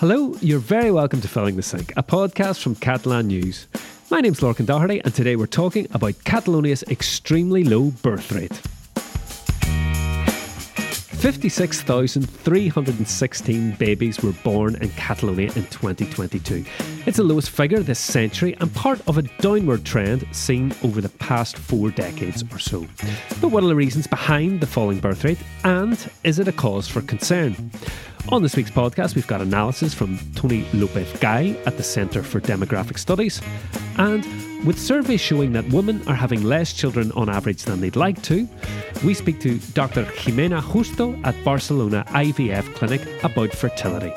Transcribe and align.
Hello, 0.00 0.34
you're 0.40 0.60
very 0.60 0.92
welcome 0.92 1.20
to 1.20 1.26
Filling 1.26 1.56
the 1.56 1.62
Sink, 1.62 1.92
a 1.96 2.04
podcast 2.04 2.62
from 2.62 2.76
Catalan 2.76 3.26
News. 3.26 3.66
My 4.12 4.20
name's 4.20 4.38
Lorcan 4.38 4.64
Doherty, 4.64 5.00
and 5.00 5.12
today 5.12 5.34
we're 5.34 5.48
talking 5.48 5.88
about 5.90 6.22
Catalonia's 6.22 6.84
extremely 6.84 7.64
low 7.64 7.90
birth 7.90 8.30
rate. 8.30 8.60
56,316 11.18 13.72
babies 13.72 14.22
were 14.22 14.30
born 14.44 14.76
in 14.76 14.88
Catalonia 14.90 15.50
in 15.56 15.66
2022. 15.66 16.64
It's 17.04 17.16
the 17.16 17.24
lowest 17.24 17.50
figure 17.50 17.80
this 17.80 17.98
century 17.98 18.54
and 18.60 18.72
part 18.72 19.00
of 19.08 19.18
a 19.18 19.22
downward 19.22 19.84
trend 19.84 20.24
seen 20.30 20.72
over 20.84 21.00
the 21.00 21.08
past 21.08 21.58
four 21.58 21.90
decades 21.90 22.44
or 22.52 22.60
so. 22.60 22.86
But 23.40 23.48
what 23.48 23.64
are 23.64 23.68
the 23.68 23.74
reasons 23.74 24.06
behind 24.06 24.60
the 24.60 24.68
falling 24.68 25.00
birth 25.00 25.24
rate 25.24 25.40
and 25.64 25.98
is 26.22 26.38
it 26.38 26.46
a 26.46 26.52
cause 26.52 26.86
for 26.86 27.00
concern? 27.00 27.72
On 28.30 28.42
this 28.42 28.56
week's 28.56 28.70
podcast, 28.70 29.14
we've 29.14 29.26
got 29.26 29.40
analysis 29.40 29.94
from 29.94 30.18
Tony 30.34 30.66
Lopez 30.74 31.10
Gay 31.18 31.56
at 31.64 31.78
the 31.78 31.82
Centre 31.82 32.22
for 32.22 32.40
Demographic 32.40 32.98
Studies 32.98 33.40
and 33.96 34.22
with 34.66 34.78
surveys 34.78 35.20
showing 35.20 35.52
that 35.52 35.66
women 35.70 36.06
are 36.06 36.14
having 36.14 36.42
less 36.42 36.72
children 36.74 37.10
on 37.12 37.30
average 37.30 37.62
than 37.62 37.80
they'd 37.80 37.96
like 37.96 38.20
to, 38.24 38.46
we 39.04 39.14
speak 39.14 39.40
to 39.40 39.58
Dr. 39.72 40.04
Ximena 40.04 40.60
Justo 40.60 41.18
at 41.24 41.42
Barcelona 41.42 42.04
IVF 42.08 42.74
Clinic 42.74 43.00
about 43.24 43.50
fertility. 43.52 44.12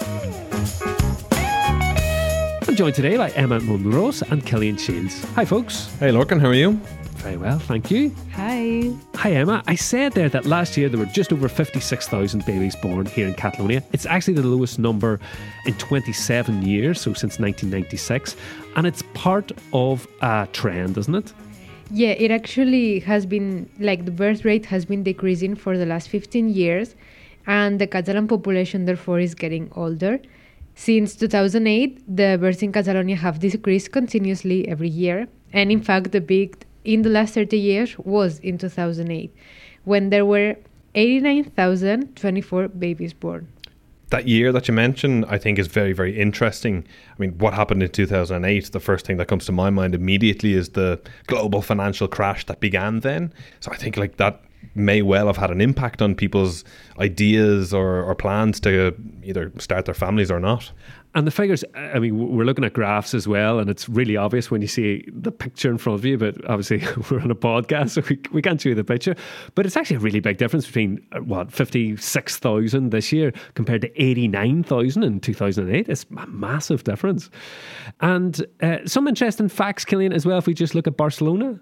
I'm 2.67 2.75
joined 2.75 2.95
today 2.95 3.15
by 3.17 3.29
Emma 3.31 3.59
Monrós 3.59 4.29
and 4.29 4.43
Cillian 4.43 4.77
Shields. 4.79 5.23
Hi, 5.35 5.45
folks. 5.45 5.87
Hey, 5.99 6.09
Lorcan, 6.09 6.41
how 6.41 6.47
are 6.47 6.53
you? 6.53 6.79
Very 7.21 7.37
well, 7.37 7.59
thank 7.59 7.91
you. 7.91 8.15
Hi. 8.33 8.91
Hi, 9.13 9.31
Emma. 9.33 9.61
I 9.67 9.75
said 9.75 10.13
there 10.13 10.27
that 10.29 10.47
last 10.47 10.75
year 10.75 10.89
there 10.89 10.99
were 10.99 11.05
just 11.05 11.31
over 11.31 11.47
56,000 11.47 12.43
babies 12.47 12.75
born 12.75 13.05
here 13.05 13.27
in 13.27 13.35
Catalonia. 13.35 13.83
It's 13.93 14.07
actually 14.07 14.33
the 14.33 14.47
lowest 14.47 14.79
number 14.79 15.19
in 15.67 15.75
27 15.75 16.63
years, 16.63 16.99
so 16.99 17.13
since 17.13 17.37
1996. 17.37 18.35
And 18.75 18.87
it's 18.87 19.03
part 19.13 19.51
of 19.71 20.07
a 20.21 20.47
trend, 20.51 20.97
isn't 20.97 21.13
it? 21.13 21.31
Yeah, 21.91 22.09
it 22.09 22.31
actually 22.31 23.01
has 23.01 23.27
been 23.27 23.69
like 23.79 24.05
the 24.05 24.11
birth 24.11 24.43
rate 24.43 24.65
has 24.65 24.85
been 24.85 25.03
decreasing 25.03 25.53
for 25.55 25.77
the 25.77 25.85
last 25.85 26.09
15 26.09 26.49
years, 26.49 26.95
and 27.45 27.79
the 27.79 27.85
Catalan 27.85 28.27
population 28.27 28.85
therefore 28.85 29.19
is 29.19 29.35
getting 29.35 29.71
older. 29.75 30.19
Since 30.73 31.17
2008, 31.17 32.01
the 32.07 32.39
births 32.41 32.63
in 32.63 32.71
Catalonia 32.71 33.17
have 33.17 33.37
decreased 33.37 33.91
continuously 33.91 34.67
every 34.67 34.89
year, 34.89 35.27
and 35.53 35.71
in 35.71 35.83
fact, 35.83 36.13
the 36.13 36.21
peak 36.21 36.65
in 36.83 37.01
the 37.03 37.09
last 37.09 37.33
30 37.33 37.57
years 37.57 37.97
was 37.99 38.39
in 38.39 38.57
2008, 38.57 39.33
when 39.83 40.09
there 40.09 40.25
were 40.25 40.55
89,024 40.95 42.67
babies 42.69 43.13
born. 43.13 43.47
That 44.09 44.27
year 44.27 44.51
that 44.51 44.67
you 44.67 44.73
mentioned, 44.73 45.25
I 45.29 45.37
think, 45.37 45.57
is 45.57 45.67
very, 45.67 45.93
very 45.93 46.19
interesting. 46.19 46.85
I 47.09 47.15
mean, 47.17 47.37
what 47.37 47.53
happened 47.53 47.81
in 47.81 47.89
2008? 47.89 48.71
The 48.73 48.79
first 48.81 49.05
thing 49.05 49.15
that 49.17 49.29
comes 49.29 49.45
to 49.45 49.53
my 49.53 49.69
mind 49.69 49.95
immediately 49.95 50.53
is 50.53 50.69
the 50.69 50.99
global 51.27 51.61
financial 51.61 52.09
crash 52.09 52.45
that 52.47 52.59
began 52.59 52.99
then. 52.99 53.33
So 53.61 53.71
I 53.71 53.77
think, 53.77 53.95
like, 53.95 54.17
that 54.17 54.41
may 54.75 55.01
well 55.01 55.27
have 55.27 55.37
had 55.37 55.49
an 55.49 55.61
impact 55.61 56.01
on 56.01 56.15
people's 56.15 56.65
ideas 56.99 57.73
or, 57.73 58.03
or 58.03 58.13
plans 58.13 58.59
to 58.61 58.93
either 59.23 59.51
start 59.59 59.85
their 59.85 59.93
families 59.93 60.29
or 60.29 60.41
not. 60.41 60.71
And 61.13 61.27
the 61.27 61.31
figures, 61.31 61.65
I 61.75 61.99
mean, 61.99 62.17
we're 62.17 62.45
looking 62.45 62.63
at 62.63 62.71
graphs 62.71 63.13
as 63.13 63.27
well, 63.27 63.59
and 63.59 63.69
it's 63.69 63.89
really 63.89 64.15
obvious 64.15 64.49
when 64.49 64.61
you 64.61 64.69
see 64.69 65.03
the 65.11 65.31
picture 65.31 65.69
in 65.69 65.77
front 65.77 65.99
of 65.99 66.05
you. 66.05 66.17
But 66.17 66.37
obviously, 66.49 66.81
we're 67.11 67.19
on 67.19 67.29
a 67.29 67.35
podcast, 67.35 67.89
so 67.91 68.01
we, 68.09 68.17
we 68.31 68.41
can't 68.41 68.61
show 68.61 68.69
you 68.69 68.75
the 68.75 68.85
picture. 68.85 69.17
But 69.53 69.65
it's 69.65 69.75
actually 69.75 69.97
a 69.97 69.99
really 69.99 70.21
big 70.21 70.37
difference 70.37 70.65
between, 70.65 71.05
uh, 71.11 71.19
what, 71.19 71.51
56,000 71.51 72.91
this 72.91 73.11
year 73.11 73.33
compared 73.55 73.81
to 73.81 73.91
89,000 74.01 75.03
in 75.03 75.19
2008. 75.19 75.89
It's 75.89 76.05
a 76.17 76.27
massive 76.27 76.85
difference. 76.85 77.29
And 77.99 78.45
uh, 78.61 78.77
some 78.85 79.09
interesting 79.09 79.49
facts, 79.49 79.83
Cillian, 79.83 80.13
as 80.13 80.25
well, 80.25 80.37
if 80.37 80.47
we 80.47 80.53
just 80.53 80.75
look 80.75 80.87
at 80.87 80.95
Barcelona. 80.95 81.59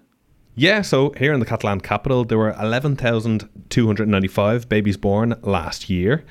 Yeah, 0.54 0.82
so 0.82 1.12
here 1.16 1.32
in 1.32 1.40
the 1.40 1.46
Catalan 1.46 1.80
capital, 1.80 2.24
there 2.24 2.38
were 2.38 2.54
11,295 2.60 4.68
babies 4.68 4.96
born 4.96 5.34
last 5.42 5.90
year 5.90 6.24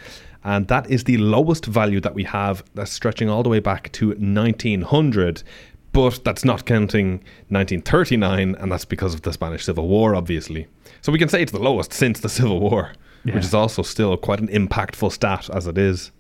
and 0.44 0.68
that 0.68 0.90
is 0.90 1.04
the 1.04 1.18
lowest 1.18 1.66
value 1.66 2.00
that 2.00 2.14
we 2.14 2.24
have 2.24 2.64
that's 2.74 2.92
stretching 2.92 3.30
all 3.30 3.44
the 3.44 3.50
way 3.50 3.60
back 3.60 3.92
to 3.94 4.10
1900 4.10 5.44
but 5.92 6.24
that's 6.24 6.46
not 6.46 6.66
counting 6.66 7.14
1939 7.50 8.56
and 8.56 8.72
that's 8.72 8.86
because 8.86 9.14
of 9.14 9.24
the 9.24 9.34
Spanish 9.34 9.66
Civil 9.66 9.88
War 9.88 10.16
obviously. 10.16 10.68
So 11.02 11.12
we 11.12 11.20
can 11.20 11.30
say 11.30 11.42
it's 11.42 11.52
the 11.52 11.60
lowest 11.60 11.94
since 11.94 12.20
the 12.20 12.30
Civil 12.30 12.60
War 12.60 12.94
yeah. 13.24 13.36
which 13.36 13.44
is 13.44 13.54
also 13.54 13.82
still 13.82 14.16
quite 14.18 14.40
an 14.40 14.48
impactful 14.48 15.12
stat 15.12 15.50
as 15.54 15.68
it 15.68 15.78
is. 15.78 16.12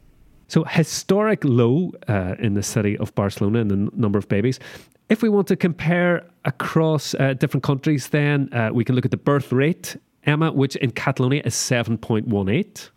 So 0.47 0.63
historic 0.63 1.43
low 1.43 1.91
uh, 2.07 2.35
in 2.39 2.55
the 2.55 2.63
city 2.63 2.97
of 2.97 3.13
Barcelona 3.13 3.59
in 3.59 3.67
the 3.67 3.89
number 3.95 4.17
of 4.17 4.27
babies. 4.27 4.59
If 5.09 5.21
we 5.21 5.29
want 5.29 5.47
to 5.47 5.55
compare 5.55 6.25
across 6.45 7.13
uh, 7.15 7.33
different 7.33 7.63
countries 7.63 8.09
then 8.09 8.51
uh, 8.53 8.71
we 8.73 8.83
can 8.83 8.95
look 8.95 9.05
at 9.05 9.11
the 9.11 9.17
birth 9.17 9.51
rate 9.51 9.95
Emma 10.23 10.51
which 10.51 10.75
in 10.77 10.91
Catalonia 10.91 11.43
is 11.45 11.53
7.18 11.53 12.89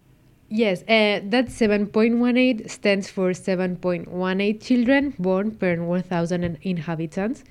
Yes, 0.54 0.82
uh, 0.82 1.20
that 1.30 1.46
7.18 1.46 2.68
stands 2.68 3.10
for 3.10 3.30
7.18 3.30 4.60
children 4.62 5.14
born 5.18 5.52
per 5.52 5.82
1,000 5.82 6.58
inhabitants. 6.60 7.42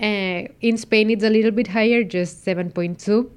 Uh, 0.00 0.46
in 0.60 0.76
Spain, 0.76 1.10
it's 1.10 1.24
a 1.24 1.28
little 1.28 1.50
bit 1.50 1.66
higher, 1.66 2.04
just 2.04 2.46
7.2. 2.46 3.28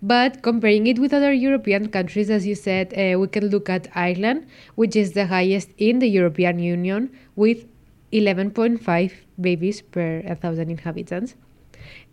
But 0.00 0.42
comparing 0.42 0.86
it 0.86 1.00
with 1.00 1.12
other 1.12 1.32
European 1.32 1.88
countries, 1.88 2.30
as 2.30 2.46
you 2.46 2.54
said, 2.54 2.94
uh, 2.94 3.18
we 3.18 3.26
can 3.26 3.48
look 3.48 3.68
at 3.68 3.88
Ireland, 3.96 4.46
which 4.76 4.94
is 4.94 5.10
the 5.14 5.26
highest 5.26 5.70
in 5.76 5.98
the 5.98 6.06
European 6.06 6.60
Union, 6.60 7.10
with 7.34 7.66
11.5 8.12 9.12
babies 9.40 9.82
per 9.82 10.20
1,000 10.20 10.70
inhabitants. 10.70 11.34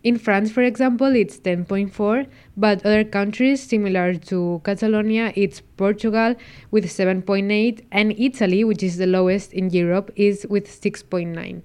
In 0.02 0.16
France, 0.16 0.50
for 0.50 0.62
example, 0.62 1.14
it's 1.14 1.38
10.4, 1.38 2.26
but 2.56 2.84
other 2.86 3.04
countries 3.04 3.62
similar 3.62 4.14
to 4.14 4.62
Catalonia, 4.64 5.30
it's 5.36 5.60
Portugal 5.76 6.34
with 6.70 6.86
7.8, 6.86 7.84
and 7.92 8.18
Italy, 8.18 8.64
which 8.64 8.82
is 8.82 8.96
the 8.96 9.06
lowest 9.06 9.52
in 9.52 9.68
Europe, 9.68 10.10
is 10.16 10.46
with 10.48 10.66
6.9. 10.66 11.60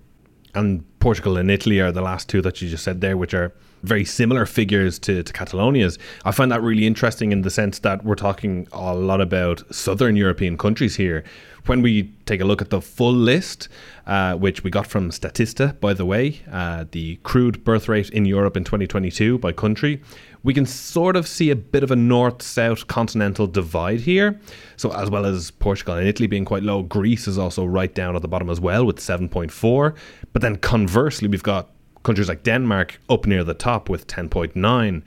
And 0.54 1.00
Portugal 1.00 1.38
and 1.38 1.50
Italy 1.50 1.80
are 1.80 1.94
the 1.94 2.02
last 2.02 2.28
two 2.28 2.42
that 2.42 2.62
you 2.62 2.70
just 2.70 2.84
said 2.84 3.00
there, 3.00 3.16
which 3.16 3.34
are 3.34 3.54
very 3.84 4.04
similar 4.04 4.46
figures 4.46 5.00
to, 5.00 5.24
to 5.24 5.34
Catalonia's. 5.34 5.98
I 6.26 6.32
find 6.32 6.52
that 6.52 6.62
really 6.62 6.88
interesting 6.88 7.32
in 7.32 7.42
the 7.42 7.50
sense 7.50 7.80
that 7.80 8.04
we're 8.04 8.16
talking 8.16 8.68
a 8.74 8.96
lot 8.96 9.22
about 9.22 9.64
southern 9.74 10.16
European 10.16 10.58
countries 10.58 10.96
here. 10.96 11.24
When 11.66 11.82
we 11.82 12.04
take 12.26 12.42
a 12.42 12.46
look 12.46 12.62
at 12.62 12.70
the 12.70 12.80
full 12.80 13.14
list, 13.14 13.70
uh, 14.06 14.36
which 14.36 14.64
we 14.64 14.70
got 14.70 14.86
from 14.86 15.10
Statista, 15.10 15.80
by 15.80 15.94
the 15.94 16.06
way, 16.06 16.42
uh, 16.52 16.86
the 16.92 17.16
crude 17.24 17.64
birth 17.64 17.90
rate 17.90 18.10
in 18.12 18.26
Europe 18.26 18.56
in 18.56 18.64
2022 18.64 19.40
by 19.40 19.52
country, 19.52 20.02
we 20.44 20.54
can 20.54 20.68
sort 20.68 21.16
of 21.16 21.28
see 21.28 21.50
a 21.50 21.56
bit 21.56 21.82
of 21.82 21.90
a 21.90 21.96
north 21.96 22.44
south 22.44 22.86
continental 22.86 23.48
divide 23.48 24.02
here. 24.02 24.40
So, 24.78 24.92
as 24.94 25.10
well 25.10 25.26
as 25.26 25.50
Portugal 25.50 25.96
and 25.96 26.08
Italy 26.08 26.28
being 26.28 26.46
quite 26.46 26.62
low, 26.62 26.84
Greece 26.84 27.28
is 27.28 27.40
also 27.40 27.66
right 27.66 27.94
down 27.94 28.16
at 28.16 28.22
the 28.22 28.28
bottom 28.28 28.52
as 28.52 28.60
well 28.60 28.86
with 28.86 28.98
7.4. 28.98 29.96
But 30.34 30.44
then 30.44 30.58
conversely, 30.58 31.28
we've 31.28 31.42
got 31.42 31.72
countries 32.04 32.30
like 32.30 32.44
Denmark 32.44 33.02
up 33.10 33.26
near 33.26 33.44
the 33.44 33.56
top 33.56 33.90
with 33.90 34.06
10.9, 34.06 35.02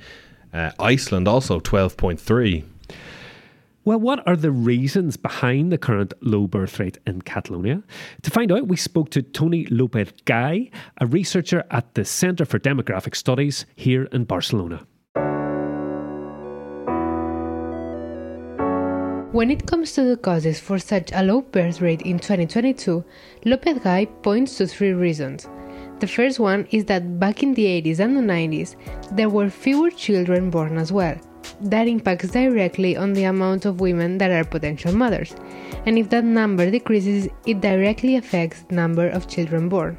uh, 0.52 0.72
Iceland 0.80 1.28
also 1.28 1.60
12.3. 1.60 2.64
Well, 3.88 4.00
what 4.00 4.28
are 4.28 4.36
the 4.36 4.50
reasons 4.50 5.16
behind 5.16 5.72
the 5.72 5.78
current 5.78 6.12
low 6.20 6.46
birth 6.46 6.78
rate 6.78 6.98
in 7.06 7.22
Catalonia? 7.22 7.82
To 8.20 8.30
find 8.30 8.52
out, 8.52 8.68
we 8.68 8.76
spoke 8.76 9.08
to 9.12 9.22
Tony 9.22 9.64
Lopez 9.70 10.12
Gay, 10.26 10.70
a 11.00 11.06
researcher 11.06 11.64
at 11.70 11.94
the 11.94 12.04
Centre 12.04 12.44
for 12.44 12.58
Demographic 12.58 13.16
Studies 13.16 13.64
here 13.76 14.04
in 14.12 14.24
Barcelona. 14.24 14.86
When 19.32 19.50
it 19.50 19.66
comes 19.66 19.92
to 19.92 20.02
the 20.02 20.18
causes 20.18 20.60
for 20.60 20.78
such 20.78 21.10
a 21.14 21.22
low 21.22 21.40
birth 21.40 21.80
rate 21.80 22.02
in 22.02 22.18
2022, 22.18 23.02
Lopez 23.46 23.78
Gay 23.78 24.04
points 24.20 24.58
to 24.58 24.66
three 24.66 24.92
reasons. 24.92 25.48
The 26.00 26.06
first 26.06 26.38
one 26.38 26.68
is 26.72 26.84
that 26.84 27.18
back 27.18 27.42
in 27.42 27.54
the 27.54 27.64
80s 27.64 28.00
and 28.00 28.14
the 28.14 28.20
90s, 28.20 28.76
there 29.16 29.30
were 29.30 29.48
fewer 29.48 29.90
children 29.90 30.50
born 30.50 30.76
as 30.76 30.92
well 30.92 31.18
that 31.62 31.88
impacts 31.88 32.30
directly 32.30 32.96
on 32.96 33.12
the 33.12 33.24
amount 33.24 33.64
of 33.64 33.80
women 33.80 34.18
that 34.18 34.30
are 34.30 34.44
potential 34.44 34.92
mothers. 34.92 35.34
And 35.86 35.98
if 35.98 36.10
that 36.10 36.24
number 36.24 36.70
decreases, 36.70 37.28
it 37.46 37.60
directly 37.60 38.16
affects 38.16 38.62
the 38.68 38.74
number 38.74 39.08
of 39.08 39.28
children 39.28 39.68
born. 39.68 39.96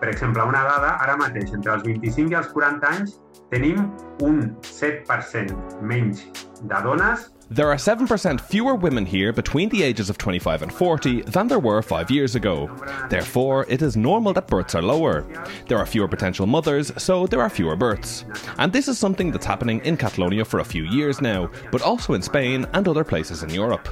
Per 0.00 0.08
exemple, 0.10 0.42
una 0.42 0.62
dada, 0.62 0.96
ara 1.00 1.16
mateix, 1.16 1.54
entre 1.54 1.72
els 1.72 1.82
25 1.84 2.32
i 2.32 2.36
els 2.36 2.48
40 2.52 2.90
anys, 2.90 3.16
tenim 3.50 3.86
un 4.26 4.42
7% 4.60 5.80
menys 5.80 6.26
de 6.62 6.82
dones 6.84 7.30
There 7.48 7.70
are 7.70 7.76
7% 7.76 8.40
fewer 8.40 8.74
women 8.74 9.06
here 9.06 9.32
between 9.32 9.68
the 9.68 9.84
ages 9.84 10.10
of 10.10 10.18
25 10.18 10.62
and 10.62 10.72
40 10.72 11.22
than 11.22 11.46
there 11.46 11.60
were 11.60 11.80
five 11.80 12.10
years 12.10 12.34
ago. 12.34 12.68
Therefore, 13.08 13.64
it 13.68 13.82
is 13.82 13.96
normal 13.96 14.32
that 14.32 14.48
births 14.48 14.74
are 14.74 14.82
lower. 14.82 15.24
There 15.68 15.78
are 15.78 15.86
fewer 15.86 16.08
potential 16.08 16.48
mothers, 16.48 16.90
so 17.00 17.24
there 17.28 17.40
are 17.40 17.48
fewer 17.48 17.76
births. 17.76 18.24
And 18.58 18.72
this 18.72 18.88
is 18.88 18.98
something 18.98 19.30
that's 19.30 19.46
happening 19.46 19.80
in 19.84 19.96
Catalonia 19.96 20.44
for 20.44 20.58
a 20.58 20.64
few 20.64 20.82
years 20.86 21.20
now, 21.20 21.48
but 21.70 21.82
also 21.82 22.14
in 22.14 22.22
Spain 22.22 22.66
and 22.72 22.88
other 22.88 23.04
places 23.04 23.44
in 23.44 23.50
Europe. 23.50 23.88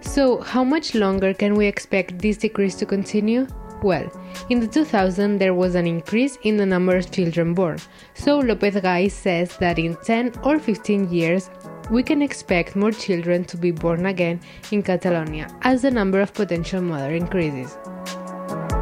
So, 0.00 0.40
how 0.40 0.64
much 0.64 0.96
longer 0.96 1.32
can 1.32 1.54
we 1.54 1.66
expect 1.66 2.18
this 2.18 2.38
decrease 2.38 2.74
to 2.76 2.86
continue? 2.86 3.46
Well, 3.86 4.10
in 4.50 4.58
the 4.58 4.66
2000 4.66 5.38
there 5.38 5.54
was 5.54 5.76
an 5.76 5.86
increase 5.86 6.38
in 6.42 6.56
the 6.56 6.66
number 6.66 6.96
of 6.96 7.08
children 7.12 7.54
born, 7.54 7.78
so 8.14 8.40
Lopez 8.40 8.74
Gay 8.80 9.08
says 9.08 9.56
that 9.58 9.78
in 9.78 9.94
10 9.94 10.40
or 10.42 10.58
15 10.58 11.08
years 11.08 11.50
we 11.88 12.02
can 12.02 12.20
expect 12.20 12.74
more 12.74 12.90
children 12.90 13.44
to 13.44 13.56
be 13.56 13.70
born 13.70 14.06
again 14.06 14.40
in 14.72 14.82
Catalonia 14.82 15.46
as 15.62 15.82
the 15.82 15.90
number 15.92 16.20
of 16.20 16.34
potential 16.34 16.82
mothers 16.82 17.22
increases. 17.22 17.78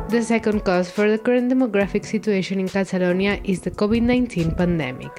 The 0.09 0.23
second 0.23 0.65
cause 0.65 0.91
for 0.91 1.11
the 1.11 1.19
current 1.19 1.53
demographic 1.53 2.07
situation 2.07 2.59
in 2.59 2.69
Catalonia 2.71 3.41
is 3.45 3.61
the 3.61 3.73
COVID-19 3.73 4.57
pandemic. 4.57 5.13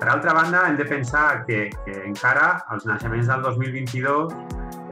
Per 0.00 0.08
altra 0.08 0.34
banda, 0.34 0.66
hem 0.66 0.76
de 0.76 0.84
pensar 0.84 1.44
que, 1.46 1.70
que 1.84 1.94
encara 2.06 2.64
els 2.72 2.86
naixements 2.86 3.30
del 3.30 3.42
2022 3.42 4.34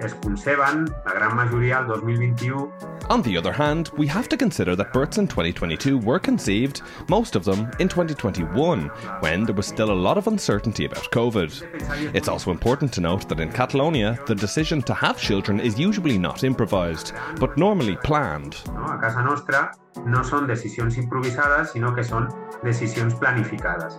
es 0.07 0.15
conceben, 0.23 0.87
la 1.05 1.15
gran 1.15 1.35
majoria, 1.35 1.79
el 1.79 1.87
2021. 1.89 2.96
On 3.09 3.23
the 3.23 3.37
other 3.37 3.53
hand, 3.53 3.91
we 3.97 4.09
have 4.09 4.29
to 4.29 4.37
consider 4.37 4.75
that 4.75 4.93
births 4.93 5.19
in 5.19 5.29
2022 5.29 5.99
were 5.99 6.19
conceived, 6.19 6.83
most 7.09 7.37
of 7.37 7.45
them 7.45 7.71
in 7.79 7.89
2021, 7.89 8.89
when 9.21 9.45
there 9.45 9.55
was 9.55 9.69
still 9.69 9.93
a 9.93 10.03
lot 10.07 10.19
of 10.19 10.27
uncertainty 10.27 10.87
about 10.87 11.09
COVID. 11.13 12.15
It's 12.17 12.27
also 12.27 12.51
important 12.51 12.93
to 12.95 13.01
note 13.01 13.29
that 13.29 13.39
in 13.39 13.53
Catalonia, 13.53 14.19
the 14.27 14.35
decision 14.35 14.83
to 14.83 14.95
have 14.95 15.21
children 15.21 15.61
is 15.61 15.79
usually 15.79 16.19
not 16.19 16.43
improvised, 16.43 17.13
but 17.39 17.57
normally 17.57 17.97
planned. 18.03 18.57
No? 18.67 18.85
A 18.85 18.99
casa 18.99 19.23
nostra 19.23 19.73
no 20.05 20.25
són 20.25 20.49
decisions 20.49 20.99
improvisades, 20.99 21.71
sinó 21.73 21.95
que 21.95 22.03
són 22.03 22.27
decisions 22.65 23.15
planificades. 23.15 23.95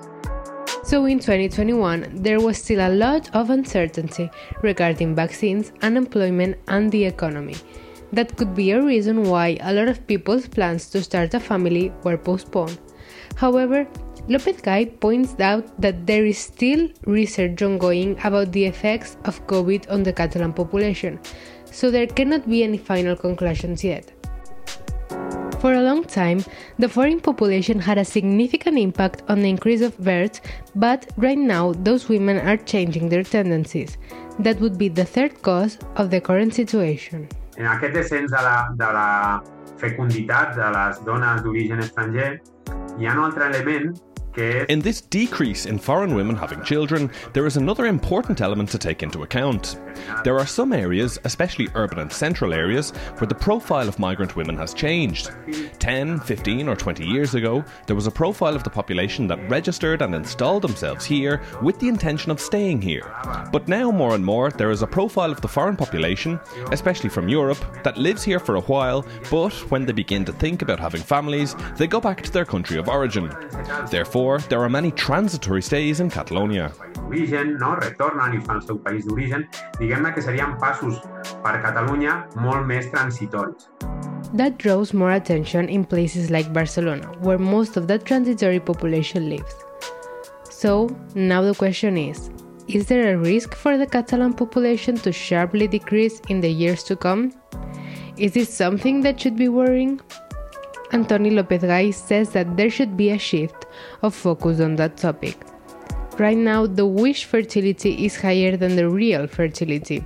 So 0.83 1.05
in 1.05 1.19
2021, 1.19 2.23
there 2.23 2.39
was 2.39 2.57
still 2.57 2.79
a 2.79 2.91
lot 2.91 3.29
of 3.33 3.49
uncertainty 3.49 4.29
regarding 4.61 5.15
vaccines, 5.15 5.71
unemployment, 5.81 6.57
and 6.67 6.91
the 6.91 7.05
economy. 7.05 7.55
That 8.13 8.37
could 8.37 8.55
be 8.55 8.71
a 8.71 8.81
reason 8.81 9.23
why 9.23 9.57
a 9.61 9.73
lot 9.73 9.87
of 9.87 10.07
people's 10.07 10.47
plans 10.47 10.89
to 10.91 11.03
start 11.03 11.33
a 11.33 11.39
family 11.39 11.91
were 12.03 12.17
postponed. 12.17 12.79
However, 13.35 13.87
Lopez 14.29 14.61
Gay 14.61 14.87
points 14.87 15.39
out 15.39 15.79
that 15.79 16.05
there 16.05 16.25
is 16.25 16.37
still 16.37 16.89
research 17.05 17.61
ongoing 17.61 18.17
about 18.23 18.51
the 18.51 18.65
effects 18.65 19.17
of 19.25 19.45
COVID 19.47 19.89
on 19.89 20.03
the 20.03 20.11
Catalan 20.11 20.53
population, 20.53 21.19
so 21.65 21.91
there 21.91 22.07
cannot 22.07 22.49
be 22.49 22.63
any 22.63 22.77
final 22.77 23.15
conclusions 23.15 23.83
yet. 23.83 24.11
For 25.59 25.73
a 25.73 25.81
long 25.81 26.03
time, 26.03 26.43
the 26.77 26.89
foreign 26.89 27.19
population 27.19 27.79
had 27.79 27.97
a 27.97 28.05
significant 28.05 28.77
impact 28.77 29.23
on 29.27 29.39
the 29.39 29.49
increase 29.49 29.81
of 29.81 29.97
births, 29.97 30.41
but 30.75 31.11
right 31.17 31.37
now 31.37 31.73
those 31.73 32.09
women 32.09 32.37
are 32.37 32.57
changing 32.57 33.09
their 33.09 33.23
tendencies. 33.23 33.97
That 34.39 34.59
would 34.59 34.77
be 34.77 34.89
the 34.89 35.05
third 35.05 35.41
cause 35.41 35.77
of 35.95 36.11
the 36.11 36.21
current 36.21 36.53
situation. 36.53 37.27
En 37.57 37.65
aquest 37.65 37.95
descens 37.97 38.29
de 38.31 38.41
la, 38.45 38.57
de 38.77 38.89
la 38.93 39.07
fecunditat 39.81 40.53
de 40.57 40.67
les 40.75 40.99
dones 41.05 41.41
d'origen 41.41 41.81
estranger, 41.81 42.29
hi 42.97 43.07
ha 43.07 43.15
un 43.17 43.23
altre 43.23 43.47
element 43.49 43.89
In 44.37 44.81
this 44.81 45.01
decrease 45.01 45.65
in 45.65 45.79
foreign 45.79 46.13
women 46.13 46.35
having 46.35 46.63
children, 46.63 47.09
there 47.33 47.47
is 47.47 47.57
another 47.57 47.87
important 47.87 48.39
element 48.39 48.69
to 48.69 48.77
take 48.77 49.01
into 49.01 49.23
account. 49.23 49.79
There 50.23 50.37
are 50.37 50.45
some 50.45 50.73
areas, 50.73 51.17
especially 51.23 51.69
urban 51.73 51.97
and 51.97 52.13
central 52.13 52.53
areas, 52.53 52.91
where 53.17 53.27
the 53.27 53.33
profile 53.33 53.87
of 53.87 53.97
migrant 53.97 54.35
women 54.35 54.55
has 54.57 54.75
changed. 54.75 55.31
10, 55.79 56.19
15, 56.19 56.69
or 56.69 56.75
20 56.75 57.03
years 57.03 57.33
ago, 57.33 57.65
there 57.87 57.95
was 57.95 58.05
a 58.05 58.11
profile 58.11 58.55
of 58.55 58.63
the 58.63 58.69
population 58.69 59.25
that 59.25 59.49
registered 59.49 60.03
and 60.03 60.13
installed 60.13 60.61
themselves 60.61 61.03
here 61.03 61.41
with 61.63 61.79
the 61.79 61.87
intention 61.87 62.31
of 62.31 62.39
staying 62.39 62.79
here. 62.79 63.11
But 63.51 63.67
now, 63.67 63.89
more 63.89 64.13
and 64.13 64.23
more, 64.23 64.51
there 64.51 64.69
is 64.69 64.83
a 64.83 64.87
profile 64.87 65.31
of 65.31 65.41
the 65.41 65.47
foreign 65.47 65.75
population, 65.75 66.39
especially 66.71 67.09
from 67.09 67.27
Europe, 67.27 67.81
that 67.83 67.97
lives 67.97 68.23
here 68.23 68.39
for 68.39 68.53
a 68.53 68.61
while, 68.61 69.03
but 69.31 69.53
when 69.71 69.87
they 69.87 69.93
begin 69.93 70.25
to 70.25 70.33
think 70.33 70.61
about 70.61 70.79
having 70.79 71.01
families, 71.01 71.55
they 71.75 71.87
go 71.87 71.99
back 71.99 72.21
to 72.21 72.31
their 72.31 72.45
country 72.45 72.77
of 72.77 72.87
origin. 72.87 73.33
Therefore, 73.89 74.26
there 74.49 74.61
are 74.61 74.69
many 74.69 74.91
transitory 74.91 75.61
stays 75.61 75.99
in 75.99 76.09
Catalonia. 76.09 76.71
d'origen, 76.95 77.57
no? 77.59 77.75
retornen 77.75 78.33
i 78.35 78.41
fan 78.41 78.57
el 78.57 78.65
seu 78.67 78.77
país 78.83 79.05
d'origen, 79.05 79.45
diguem-ne 79.79 80.11
que 80.13 80.21
serien 80.21 80.57
passos 80.59 80.99
per 81.43 81.53
Catalunya 81.63 82.17
molt 82.35 82.67
més 82.67 82.89
transitoris. 82.91 83.69
That 84.33 84.57
draws 84.57 84.93
more 84.93 85.13
attention 85.15 85.69
in 85.69 85.85
places 85.85 86.29
like 86.29 86.51
Barcelona, 86.51 87.07
where 87.21 87.39
most 87.39 87.77
of 87.77 87.87
the 87.87 87.97
transitory 87.97 88.59
population 88.59 89.29
lives. 89.29 89.55
So, 90.49 90.89
now 91.15 91.41
the 91.41 91.55
question 91.55 91.97
is 91.97 92.29
Is 92.67 92.87
there 92.87 93.13
a 93.13 93.17
risk 93.17 93.55
for 93.55 93.77
the 93.77 93.87
Catalan 93.87 94.33
population 94.33 94.95
to 94.97 95.11
sharply 95.13 95.67
decrease 95.67 96.19
in 96.27 96.41
the 96.41 96.51
years 96.51 96.83
to 96.83 96.97
come? 96.97 97.31
Is 98.17 98.33
this 98.33 98.53
something 98.53 99.01
that 99.01 99.21
should 99.21 99.37
be 99.37 99.47
worrying? 99.47 100.01
Antoni 100.91 101.33
Lopez 101.33 101.61
Gay 101.61 101.91
says 101.91 102.29
that 102.31 102.55
there 102.55 102.69
should 102.69 102.95
be 102.95 103.09
a 103.09 103.17
shift 103.17 103.65
of 104.01 104.15
focus 104.15 104.59
on 104.59 104.75
that 104.77 104.97
topic. 104.97 105.37
Right 106.17 106.37
now, 106.37 106.65
the 106.65 106.85
wish 106.85 107.25
fertility 107.25 108.05
is 108.05 108.19
higher 108.19 108.57
than 108.57 108.75
the 108.75 108.89
real 108.89 109.27
fertility, 109.27 110.03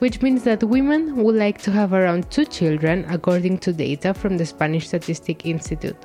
which 0.00 0.20
means 0.20 0.42
that 0.44 0.62
women 0.62 1.16
would 1.16 1.36
like 1.36 1.62
to 1.62 1.70
have 1.70 1.92
around 1.92 2.30
two 2.30 2.44
children, 2.44 3.06
according 3.08 3.58
to 3.58 3.72
data 3.72 4.12
from 4.12 4.36
the 4.36 4.44
Spanish 4.44 4.88
Statistic 4.88 5.46
Institute. 5.46 5.96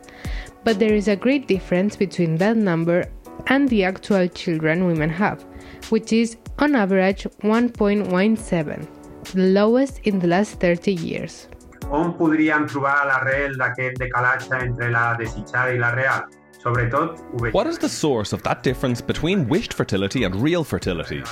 But 0.64 0.80
there 0.80 0.94
is 0.94 1.08
a 1.08 1.16
great 1.16 1.48
difference 1.48 1.96
between 1.96 2.38
that 2.38 2.56
number 2.56 3.12
and 3.48 3.68
the 3.68 3.84
actual 3.84 4.28
children 4.28 4.86
women 4.86 5.10
have, 5.10 5.44
which 5.90 6.14
is 6.14 6.38
on 6.60 6.76
average 6.76 7.24
1.17, 7.42 8.88
the 9.34 9.42
lowest 9.42 10.00
in 10.04 10.20
the 10.20 10.28
last 10.28 10.60
30 10.60 10.94
years. 10.94 11.48
On 11.92 12.12
podríem 12.14 12.68
trobar 12.70 13.06
l'arrel 13.08 13.56
d'aquest 13.58 13.98
decalatge 13.98 14.52
entre 14.54 14.92
la 14.94 15.16
desitjada 15.18 15.74
i 15.74 15.80
la 15.82 15.90
real? 15.96 16.28
Sobretot, 16.60 17.18
What 17.54 17.68
is 17.68 17.78
the 17.78 17.88
source 17.88 18.34
of 18.34 18.44
that 18.44 18.64
difference 18.64 19.00
between 19.02 19.48
wished 19.48 19.74
fertility 19.74 20.26
and 20.26 20.36
real 20.36 20.66
fertility? 20.66 21.24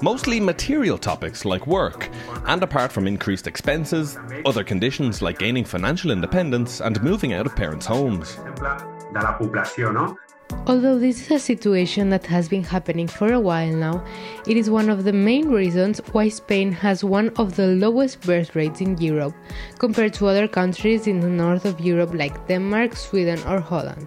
Mostly 0.00 0.38
material 0.38 0.96
topics 0.96 1.44
like 1.44 1.66
work, 1.66 2.08
and 2.46 2.62
apart 2.62 2.92
from 2.92 3.08
increased 3.08 3.48
expenses, 3.48 4.16
other 4.46 4.62
conditions 4.62 5.22
like 5.22 5.38
gaining 5.40 5.64
financial 5.64 6.12
independence 6.12 6.80
and 6.80 7.02
moving 7.02 7.32
out 7.32 7.46
of 7.46 7.56
parents' 7.56 7.84
homes. 7.86 8.38
de 9.12 9.20
la 9.20 9.36
població, 9.36 9.92
no? 9.92 10.16
Although 10.66 10.98
this 10.98 11.22
is 11.22 11.30
a 11.30 11.38
situation 11.38 12.10
that 12.10 12.26
has 12.26 12.48
been 12.48 12.62
happening 12.62 13.08
for 13.08 13.32
a 13.32 13.40
while 13.40 13.72
now, 13.72 14.04
it 14.46 14.56
is 14.56 14.70
one 14.70 14.88
of 14.88 15.04
the 15.04 15.12
main 15.12 15.48
reasons 15.48 16.00
why 16.12 16.28
Spain 16.28 16.70
has 16.72 17.02
one 17.02 17.30
of 17.36 17.56
the 17.56 17.68
lowest 17.68 18.20
birth 18.20 18.54
rates 18.54 18.80
in 18.80 18.96
Europe 18.98 19.34
compared 19.78 20.14
to 20.14 20.26
other 20.26 20.46
countries 20.46 21.06
in 21.06 21.20
the 21.20 21.28
north 21.28 21.64
of 21.64 21.80
Europe 21.80 22.14
like 22.14 22.46
Denmark, 22.46 22.94
Sweden, 22.96 23.40
or 23.46 23.60
Holland. 23.60 24.06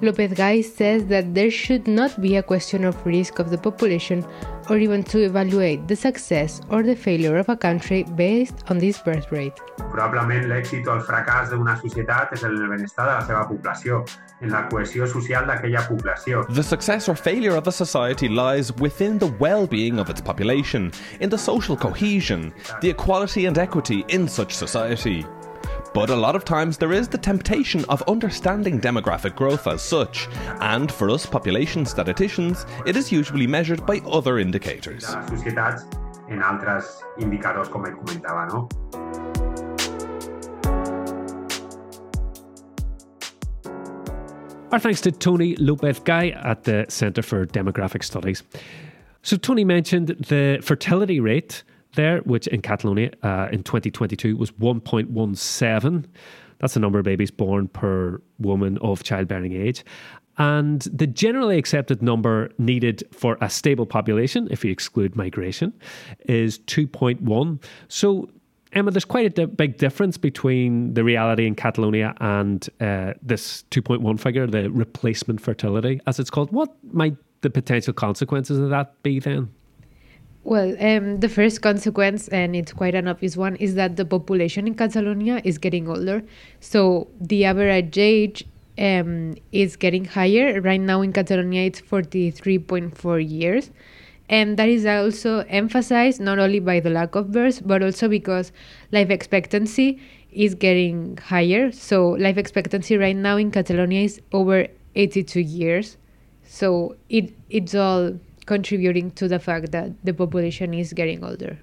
Lopez 0.00 0.32
Gay 0.34 0.62
says 0.62 1.06
that 1.06 1.34
there 1.34 1.50
should 1.50 1.88
not 1.88 2.20
be 2.20 2.36
a 2.36 2.42
question 2.42 2.84
of 2.84 2.94
risk 3.04 3.40
of 3.40 3.50
the 3.50 3.58
population 3.58 4.24
or 4.70 4.78
even 4.78 5.02
to 5.02 5.18
evaluate 5.24 5.88
the 5.88 5.96
success 5.96 6.60
or 6.70 6.82
the 6.82 6.94
failure 6.94 7.36
of 7.36 7.48
a 7.48 7.56
country 7.56 8.04
based 8.14 8.54
on 8.68 8.78
this 8.78 8.98
birth 8.98 9.32
rate. 9.32 9.58
Probablement 9.90 10.46
l'èxit 10.46 10.86
o 10.86 10.94
el 10.94 11.02
fracàs 11.02 11.50
d'una 11.50 11.74
societat 11.82 12.32
és 12.36 12.44
el 12.44 12.58
benestar 12.68 13.08
de 13.08 13.14
la 13.16 13.24
seva 13.26 13.46
població, 13.48 14.04
en 14.40 14.50
la 14.50 14.68
cohesió 14.68 15.06
social 15.06 15.46
d'aquella 15.46 15.82
població. 15.88 16.44
The 16.54 16.62
success 16.62 17.08
or 17.08 17.16
failure 17.16 17.56
of 17.56 17.66
a 17.66 17.72
society 17.72 18.28
lies 18.28 18.72
within 18.76 19.18
the 19.18 19.32
well 19.38 19.66
being 19.66 19.98
of 19.98 20.10
its 20.10 20.20
population, 20.20 20.92
in 21.20 21.30
the 21.30 21.38
social 21.38 21.76
cohesion, 21.76 22.52
the 22.80 22.90
equality 22.90 23.46
and 23.46 23.58
equity 23.58 24.04
in 24.08 24.28
such 24.28 24.54
society. 24.54 25.26
But 25.94 26.10
a 26.10 26.16
lot 26.16 26.36
of 26.36 26.44
times 26.44 26.76
there 26.76 26.92
is 26.92 27.08
the 27.08 27.18
temptation 27.18 27.84
of 27.88 28.02
understanding 28.08 28.80
demographic 28.80 29.34
growth 29.34 29.66
as 29.66 29.82
such, 29.82 30.28
and 30.60 30.92
for 30.92 31.10
us 31.10 31.26
population 31.26 31.84
statisticians, 31.84 32.66
it 32.86 32.96
is 32.96 33.10
usually 33.10 33.46
measured 33.46 33.84
by 33.86 34.00
other 34.06 34.38
indicators. 34.38 35.16
en 36.30 36.42
altres 36.42 37.00
indicadors, 37.18 37.68
com 37.68 37.84
comentava, 37.84 38.46
no? 38.46 38.68
Our 44.70 44.78
thanks 44.78 45.00
to 45.00 45.12
Tony 45.12 45.56
Lopez 45.56 45.98
Gay 46.00 46.32
at 46.34 46.64
the 46.64 46.84
Centre 46.90 47.22
for 47.22 47.46
Demographic 47.46 48.04
Studies. 48.04 48.42
So, 49.22 49.38
Tony 49.38 49.64
mentioned 49.64 50.08
the 50.08 50.58
fertility 50.62 51.20
rate 51.20 51.62
there, 51.94 52.18
which 52.20 52.46
in 52.48 52.60
Catalonia 52.60 53.12
uh, 53.22 53.48
in 53.50 53.62
2022 53.62 54.36
was 54.36 54.50
1.17. 54.52 56.04
That's 56.58 56.74
the 56.74 56.80
number 56.80 56.98
of 56.98 57.06
babies 57.06 57.30
born 57.30 57.68
per 57.68 58.20
woman 58.38 58.76
of 58.82 59.02
childbearing 59.02 59.54
age. 59.54 59.86
And 60.36 60.82
the 60.82 61.06
generally 61.06 61.56
accepted 61.56 62.02
number 62.02 62.50
needed 62.58 63.04
for 63.10 63.38
a 63.40 63.48
stable 63.48 63.86
population, 63.86 64.48
if 64.50 64.66
you 64.66 64.70
exclude 64.70 65.16
migration, 65.16 65.72
is 66.26 66.58
2.1. 66.58 67.62
So, 67.88 68.28
Emma, 68.78 68.90
there's 68.90 69.04
quite 69.04 69.26
a 69.26 69.30
di- 69.30 69.44
big 69.44 69.76
difference 69.76 70.16
between 70.16 70.94
the 70.94 71.04
reality 71.04 71.46
in 71.46 71.54
Catalonia 71.54 72.14
and 72.20 72.68
uh, 72.80 73.14
this 73.20 73.64
2.1 73.70 74.18
figure, 74.18 74.46
the 74.46 74.70
replacement 74.70 75.40
fertility, 75.40 76.00
as 76.06 76.18
it's 76.18 76.30
called. 76.30 76.50
What 76.52 76.74
might 76.92 77.16
the 77.40 77.50
potential 77.50 77.92
consequences 77.92 78.58
of 78.58 78.70
that 78.70 79.00
be 79.02 79.18
then? 79.20 79.50
Well, 80.44 80.76
um, 80.80 81.20
the 81.20 81.28
first 81.28 81.60
consequence, 81.60 82.28
and 82.28 82.56
it's 82.56 82.72
quite 82.72 82.94
an 82.94 83.06
obvious 83.06 83.36
one, 83.36 83.56
is 83.56 83.74
that 83.74 83.96
the 83.96 84.04
population 84.04 84.66
in 84.66 84.74
Catalonia 84.74 85.42
is 85.44 85.58
getting 85.58 85.88
older. 85.88 86.22
So 86.60 87.08
the 87.20 87.44
average 87.44 87.98
age 87.98 88.46
um, 88.78 89.34
is 89.52 89.76
getting 89.76 90.04
higher. 90.04 90.60
Right 90.60 90.80
now 90.80 91.02
in 91.02 91.12
Catalonia, 91.12 91.62
it's 91.62 91.80
43.4 91.80 93.30
years. 93.30 93.70
And 94.28 94.58
that 94.58 94.68
is 94.68 94.84
also 94.84 95.38
emphasized 95.48 96.20
not 96.20 96.38
only 96.38 96.60
by 96.60 96.80
the 96.80 96.90
lack 96.90 97.14
of 97.14 97.32
births, 97.32 97.60
but 97.60 97.82
also 97.82 98.08
because 98.08 98.52
life 98.92 99.10
expectancy 99.10 100.00
is 100.30 100.54
getting 100.54 101.16
higher. 101.16 101.72
So 101.72 102.10
life 102.10 102.36
expectancy 102.36 102.96
right 102.96 103.16
now 103.16 103.36
in 103.36 103.50
Catalonia 103.50 104.02
is 104.02 104.20
over 104.32 104.66
82 104.94 105.40
years. 105.40 105.96
So 106.44 106.96
it 107.08 107.32
it's 107.48 107.74
all 107.74 108.18
contributing 108.46 109.10
to 109.12 109.28
the 109.28 109.38
fact 109.38 109.72
that 109.72 109.92
the 110.04 110.12
population 110.12 110.74
is 110.74 110.92
getting 110.92 111.24
older. 111.24 111.58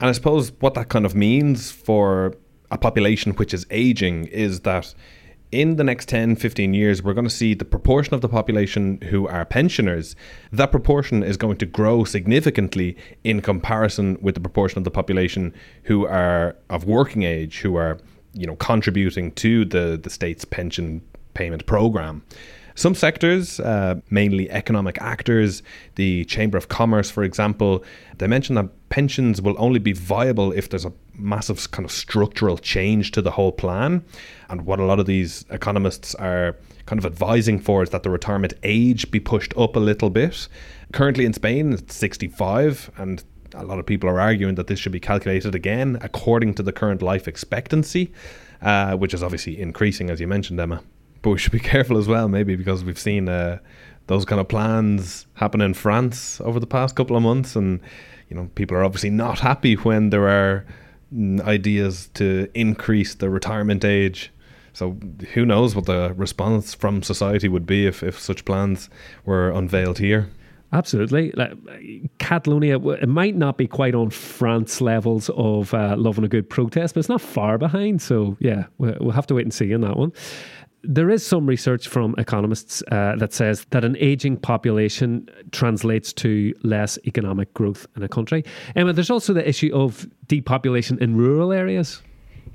And 0.00 0.08
I 0.08 0.12
suppose 0.12 0.52
what 0.60 0.74
that 0.74 0.88
kind 0.88 1.04
of 1.04 1.14
means 1.14 1.70
for 1.70 2.34
a 2.70 2.78
population 2.78 3.32
which 3.32 3.52
is 3.54 3.66
aging 3.70 4.26
is 4.26 4.60
that 4.60 4.94
in 5.52 5.76
the 5.76 5.84
next 5.84 6.08
10, 6.08 6.36
15 6.36 6.72
years, 6.72 7.02
we're 7.02 7.12
going 7.12 7.26
to 7.26 7.30
see 7.30 7.52
the 7.52 7.64
proportion 7.64 8.14
of 8.14 8.22
the 8.22 8.28
population 8.28 8.98
who 9.02 9.28
are 9.28 9.44
pensioners. 9.44 10.16
That 10.50 10.70
proportion 10.70 11.22
is 11.22 11.36
going 11.36 11.58
to 11.58 11.66
grow 11.66 12.04
significantly 12.04 12.96
in 13.22 13.42
comparison 13.42 14.16
with 14.22 14.34
the 14.34 14.40
proportion 14.40 14.78
of 14.78 14.84
the 14.84 14.90
population 14.90 15.54
who 15.84 16.06
are 16.06 16.56
of 16.70 16.84
working 16.86 17.22
age, 17.22 17.60
who 17.60 17.76
are, 17.76 17.98
you 18.32 18.46
know, 18.46 18.56
contributing 18.56 19.30
to 19.32 19.66
the, 19.66 20.00
the 20.02 20.08
state's 20.08 20.46
pension 20.46 21.02
payment 21.34 21.66
program. 21.66 22.22
Some 22.74 22.94
sectors, 22.94 23.60
uh, 23.60 23.96
mainly 24.08 24.50
economic 24.50 25.00
actors, 25.02 25.62
the 25.96 26.24
Chamber 26.24 26.56
of 26.56 26.68
Commerce, 26.68 27.10
for 27.10 27.22
example, 27.22 27.84
they 28.16 28.26
mention 28.26 28.54
that 28.54 28.70
pensions 28.88 29.42
will 29.42 29.56
only 29.58 29.78
be 29.78 29.92
viable 29.92 30.52
if 30.52 30.70
there's 30.70 30.86
a 30.86 30.92
massive 31.14 31.70
kind 31.70 31.84
of 31.84 31.92
structural 31.92 32.58
change 32.58 33.10
to 33.12 33.22
the 33.22 33.32
whole 33.32 33.52
plan. 33.52 34.04
And 34.48 34.66
what 34.66 34.80
a 34.80 34.84
lot 34.84 34.98
of 34.98 35.06
these 35.06 35.44
economists 35.50 36.14
are 36.16 36.56
kind 36.86 36.98
of 36.98 37.06
advising 37.06 37.60
for 37.60 37.82
is 37.82 37.90
that 37.90 38.02
the 38.02 38.10
retirement 38.10 38.54
age 38.62 39.10
be 39.10 39.20
pushed 39.20 39.56
up 39.56 39.76
a 39.76 39.80
little 39.80 40.10
bit. 40.10 40.48
Currently 40.92 41.24
in 41.24 41.32
Spain, 41.32 41.72
it's 41.72 41.94
65, 41.94 42.90
and 42.96 43.22
a 43.54 43.64
lot 43.64 43.78
of 43.78 43.86
people 43.86 44.08
are 44.08 44.20
arguing 44.20 44.54
that 44.56 44.66
this 44.66 44.78
should 44.78 44.92
be 44.92 45.00
calculated 45.00 45.54
again 45.54 45.98
according 46.00 46.54
to 46.54 46.62
the 46.62 46.72
current 46.72 47.02
life 47.02 47.28
expectancy, 47.28 48.12
uh, 48.60 48.96
which 48.96 49.14
is 49.14 49.22
obviously 49.22 49.60
increasing, 49.60 50.10
as 50.10 50.20
you 50.20 50.26
mentioned, 50.26 50.58
Emma. 50.60 50.82
But 51.22 51.30
we 51.30 51.38
should 51.38 51.52
be 51.52 51.60
careful 51.74 51.98
as 51.98 52.08
well, 52.08 52.28
maybe 52.28 52.56
because 52.56 52.84
we've 52.84 52.98
seen 52.98 53.28
uh, 53.28 53.58
those 54.06 54.24
kind 54.24 54.40
of 54.40 54.48
plans 54.48 55.26
happen 55.34 55.60
in 55.60 55.74
France 55.74 56.40
over 56.40 56.58
the 56.58 56.66
past 56.66 56.96
couple 56.96 57.16
of 57.16 57.22
months, 57.22 57.54
and 57.56 57.80
you 58.28 58.36
know 58.36 58.50
people 58.54 58.76
are 58.76 58.84
obviously 58.84 59.10
not 59.10 59.40
happy 59.40 59.74
when 59.74 60.10
there 60.10 60.28
are 60.28 60.64
ideas 61.40 62.08
to 62.14 62.48
increase 62.54 63.14
the 63.14 63.30
retirement 63.30 63.84
age. 63.84 64.32
So 64.72 64.96
who 65.34 65.44
knows 65.44 65.74
what 65.74 65.86
the 65.86 66.14
response 66.16 66.74
from 66.74 67.02
society 67.02 67.48
would 67.48 67.66
be 67.66 67.86
if, 67.86 68.02
if 68.02 68.18
such 68.18 68.44
plans 68.44 68.88
were 69.24 69.50
unveiled 69.50 69.98
here. 69.98 70.30
Absolutely. 70.72 71.32
Like, 71.32 71.52
Catalonia, 72.18 72.78
it 72.78 73.08
might 73.08 73.36
not 73.36 73.58
be 73.58 73.66
quite 73.66 73.94
on 73.94 74.08
France 74.08 74.80
levels 74.80 75.28
of 75.36 75.74
uh, 75.74 75.96
loving 75.98 76.24
a 76.24 76.28
good 76.28 76.48
protest, 76.48 76.94
but 76.94 77.00
it's 77.00 77.10
not 77.10 77.20
far 77.20 77.58
behind. 77.58 78.00
So, 78.00 78.38
yeah, 78.40 78.64
we'll 78.78 79.10
have 79.10 79.26
to 79.26 79.34
wait 79.34 79.44
and 79.44 79.52
see 79.52 79.74
on 79.74 79.82
that 79.82 79.98
one 79.98 80.12
there 80.84 81.10
is 81.10 81.24
some 81.24 81.46
research 81.46 81.88
from 81.88 82.14
economists 82.18 82.82
uh, 82.90 83.14
that 83.16 83.32
says 83.32 83.66
that 83.70 83.84
an 83.84 83.96
aging 83.98 84.36
population 84.36 85.28
translates 85.52 86.12
to 86.12 86.54
less 86.62 86.98
economic 87.06 87.52
growth 87.54 87.86
in 87.96 88.02
a 88.02 88.08
country. 88.08 88.44
Emma, 88.74 88.92
there's 88.92 89.10
also 89.10 89.32
the 89.32 89.48
issue 89.48 89.70
of 89.72 90.06
depopulation 90.26 90.98
in 91.00 91.16
rural 91.16 91.52
areas. 91.52 92.02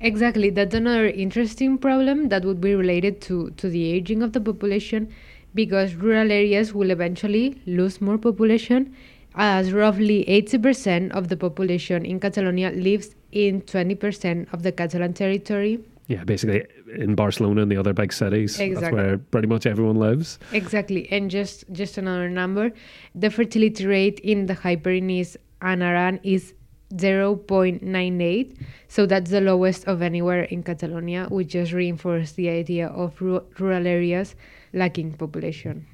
Exactly, 0.00 0.50
that's 0.50 0.74
another 0.74 1.08
interesting 1.08 1.78
problem 1.78 2.28
that 2.28 2.44
would 2.44 2.60
be 2.60 2.74
related 2.74 3.20
to, 3.22 3.50
to 3.52 3.68
the 3.68 3.90
aging 3.90 4.22
of 4.22 4.32
the 4.32 4.40
population 4.40 5.12
because 5.54 5.94
rural 5.94 6.30
areas 6.30 6.74
will 6.74 6.90
eventually 6.90 7.60
lose 7.66 8.00
more 8.00 8.18
population 8.18 8.94
as 9.34 9.72
roughly 9.72 10.24
80% 10.28 11.12
of 11.12 11.28
the 11.28 11.36
population 11.36 12.04
in 12.04 12.20
Catalonia 12.20 12.70
lives 12.70 13.14
in 13.32 13.62
20% 13.62 14.52
of 14.52 14.62
the 14.62 14.72
Catalan 14.72 15.14
territory 15.14 15.80
yeah, 16.08 16.24
basically 16.24 16.64
in 16.96 17.14
Barcelona 17.14 17.62
and 17.62 17.70
the 17.70 17.76
other 17.76 17.92
big 17.92 18.12
cities. 18.12 18.58
Exactly. 18.58 18.74
That's 18.74 18.92
where 18.92 19.18
pretty 19.18 19.48
much 19.48 19.66
everyone 19.66 19.96
lives. 19.96 20.38
Exactly. 20.52 21.10
And 21.10 21.30
just 21.30 21.64
just 21.72 21.98
another 21.98 22.30
number, 22.30 22.72
the 23.14 23.30
fertility 23.30 23.86
rate 23.86 24.20
in 24.20 24.46
the 24.46 24.54
Pyrenees 24.54 25.36
and 25.60 26.20
is 26.22 26.54
0.98. 26.94 28.56
So 28.88 29.06
that's 29.06 29.30
the 29.30 29.40
lowest 29.40 29.86
of 29.86 30.00
anywhere 30.02 30.44
in 30.44 30.62
Catalonia, 30.62 31.26
which 31.28 31.48
just 31.48 31.72
reinforces 31.72 32.32
the 32.32 32.48
idea 32.48 32.88
of 32.88 33.20
rural 33.20 33.86
areas 33.86 34.34
lacking 34.72 35.14
population. 35.14 35.86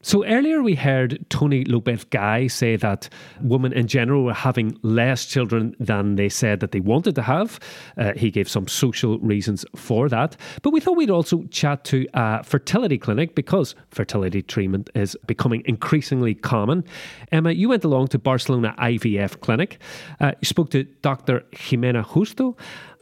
So 0.00 0.24
earlier 0.24 0.62
we 0.62 0.76
heard 0.76 1.26
Tony 1.28 1.64
Lopez 1.64 2.04
Gay 2.04 2.46
say 2.46 2.76
that 2.76 3.08
women 3.40 3.72
in 3.72 3.88
general 3.88 4.22
were 4.22 4.32
having 4.32 4.78
less 4.82 5.26
children 5.26 5.74
than 5.80 6.14
they 6.14 6.28
said 6.28 6.60
that 6.60 6.70
they 6.70 6.78
wanted 6.78 7.16
to 7.16 7.22
have. 7.22 7.58
Uh, 7.96 8.12
he 8.14 8.30
gave 8.30 8.48
some 8.48 8.68
social 8.68 9.18
reasons 9.18 9.64
for 9.74 10.08
that. 10.08 10.36
But 10.62 10.72
we 10.72 10.80
thought 10.80 10.96
we'd 10.96 11.10
also 11.10 11.42
chat 11.50 11.82
to 11.86 12.06
a 12.14 12.44
fertility 12.44 12.96
clinic 12.96 13.34
because 13.34 13.74
fertility 13.90 14.40
treatment 14.40 14.88
is 14.94 15.16
becoming 15.26 15.64
increasingly 15.66 16.34
common. 16.36 16.84
Emma, 17.32 17.50
you 17.50 17.68
went 17.68 17.82
along 17.82 18.08
to 18.08 18.20
Barcelona 18.20 18.76
IVF 18.78 19.40
Clinic. 19.40 19.80
Uh, 20.20 20.30
you 20.40 20.46
spoke 20.46 20.70
to 20.70 20.84
Dr. 21.02 21.40
Ximena 21.54 22.04
Justo 22.04 22.56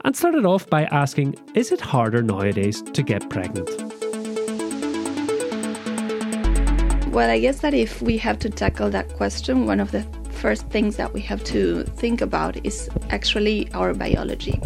and 0.04 0.16
started 0.16 0.46
off 0.46 0.70
by 0.70 0.84
asking, 0.84 1.34
is 1.54 1.72
it 1.72 1.80
harder 1.82 2.22
nowadays 2.22 2.80
to 2.80 3.02
get 3.02 3.28
pregnant? 3.28 3.85
Well, 7.10 7.30
I 7.30 7.38
guess 7.38 7.60
that 7.60 7.72
if 7.72 8.02
we 8.02 8.18
have 8.18 8.38
to 8.40 8.50
tackle 8.50 8.90
that 8.90 9.08
question, 9.14 9.64
one 9.64 9.80
of 9.80 9.90
the 9.90 10.02
first 10.32 10.66
things 10.66 10.96
that 10.96 11.14
we 11.14 11.20
have 11.22 11.42
to 11.44 11.82
think 11.84 12.20
about 12.20 12.64
is 12.64 12.90
actually 13.08 13.70
our 13.72 13.94
biology. 13.94 14.60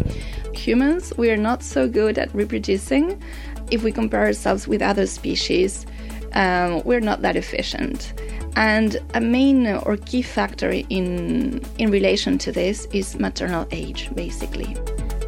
Humans, 0.53 1.13
we 1.17 1.29
are 1.31 1.37
not 1.37 1.63
so 1.63 1.87
good 1.87 2.17
at 2.17 2.33
reproducing. 2.35 3.21
If 3.69 3.83
we 3.83 3.91
compare 3.91 4.25
ourselves 4.25 4.67
with 4.67 4.81
other 4.81 5.05
species, 5.05 5.85
um, 6.33 6.81
we're 6.83 6.99
not 6.99 7.21
that 7.21 7.35
efficient. 7.35 8.13
And 8.55 8.97
a 9.13 9.21
main 9.21 9.67
or 9.67 9.95
key 9.95 10.21
factor 10.21 10.71
in, 10.71 11.61
in 11.77 11.89
relation 11.89 12.37
to 12.39 12.51
this 12.51 12.85
is 12.91 13.17
maternal 13.17 13.65
age, 13.71 14.09
basically. 14.13 14.75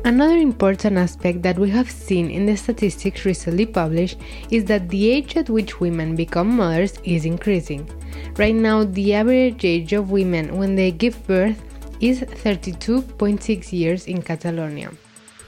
Another 0.05 0.37
important 0.37 0.97
aspect 0.97 1.41
that 1.43 1.57
we 1.57 1.69
have 1.69 1.89
seen 1.89 2.29
in 2.29 2.45
the 2.45 2.57
statistics 2.57 3.23
recently 3.23 3.65
published 3.65 4.17
is 4.51 4.65
that 4.65 4.89
the 4.89 5.09
age 5.09 5.37
at 5.37 5.49
which 5.49 5.79
women 5.79 6.13
become 6.13 6.57
mothers 6.57 6.99
is 7.05 7.23
increasing. 7.23 7.89
Right 8.35 8.53
now, 8.53 8.83
the 8.83 9.13
average 9.13 9.63
age 9.63 9.93
of 9.93 10.11
women 10.11 10.57
when 10.57 10.75
they 10.75 10.91
give 10.91 11.25
birth 11.25 11.63
is 12.01 12.19
32.6 12.19 13.71
years 13.71 14.05
in 14.05 14.21
Catalonia. 14.21 14.91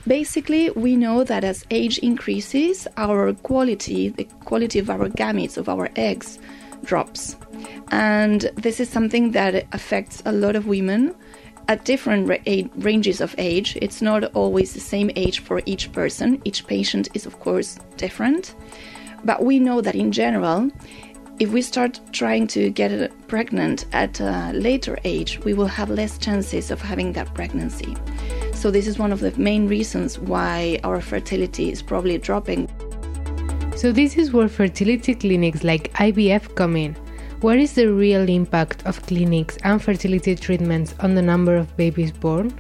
Basically, 0.08 0.70
we 0.70 0.96
know 0.96 1.26
that 1.26 1.44
as 1.44 1.66
age 1.70 1.98
increases, 1.98 2.88
our 2.96 3.34
quality, 3.34 4.08
the 4.08 4.24
quality 4.46 4.80
of 4.80 4.90
our 4.90 5.10
gametes, 5.10 5.58
of 5.58 5.68
our 5.68 5.90
eggs, 5.98 6.40
drops. 6.86 7.36
And 7.90 8.50
this 8.56 8.80
is 8.80 8.88
something 8.88 9.32
that 9.32 9.68
affects 9.74 10.22
a 10.26 10.32
lot 10.32 10.56
of 10.56 10.66
women 10.66 11.14
at 11.68 11.86
different 11.86 12.28
ranges 12.76 13.22
of 13.22 13.36
age. 13.38 13.78
It's 13.82 14.02
not 14.02 14.24
always 14.36 14.74
the 14.74 14.80
same 14.80 15.12
age 15.16 15.40
for 15.40 15.62
each 15.66 15.92
person. 15.92 16.42
Each 16.46 16.66
patient 16.66 17.10
is, 17.14 17.26
of 17.26 17.40
course, 17.40 17.80
different. 17.98 18.56
But 19.24 19.44
we 19.44 19.60
know 19.60 19.82
that 19.82 19.96
in 19.96 20.12
general, 20.12 20.70
if 21.40 21.52
we 21.52 21.62
start 21.62 22.00
trying 22.14 22.48
to 22.48 22.70
get 22.70 23.12
pregnant 23.28 23.86
at 23.92 24.20
a 24.20 24.52
later 24.54 24.98
age, 25.04 25.40
we 25.44 25.54
will 25.54 25.68
have 25.68 25.90
less 25.90 26.18
chances 26.18 26.72
of 26.72 26.82
having 26.82 27.12
that 27.14 27.34
pregnancy. 27.34 27.96
So, 28.54 28.72
this 28.72 28.88
is 28.88 28.98
one 28.98 29.12
of 29.12 29.20
the 29.20 29.32
main 29.38 29.68
reasons 29.68 30.18
why 30.18 30.80
our 30.84 31.02
fertility 31.02 31.72
is 31.72 31.82
probably 31.82 32.18
dropping. 32.18 32.70
So, 33.76 33.92
this 33.92 34.16
is 34.16 34.32
where 34.32 34.48
fertility 34.48 35.14
clinics 35.14 35.64
like 35.64 35.92
IVF 35.94 36.56
come 36.56 36.78
in. 36.78 36.96
What 37.46 37.60
is 37.60 37.74
the 37.74 37.94
real 37.94 38.28
impact 38.28 38.84
of 38.88 39.04
clinics 39.04 39.56
and 39.64 39.80
fertility 39.80 40.34
treatments 40.34 40.96
on 41.00 41.14
the 41.14 41.22
number 41.22 41.56
of 41.56 41.78
babies 41.78 42.12
born? 42.12 42.52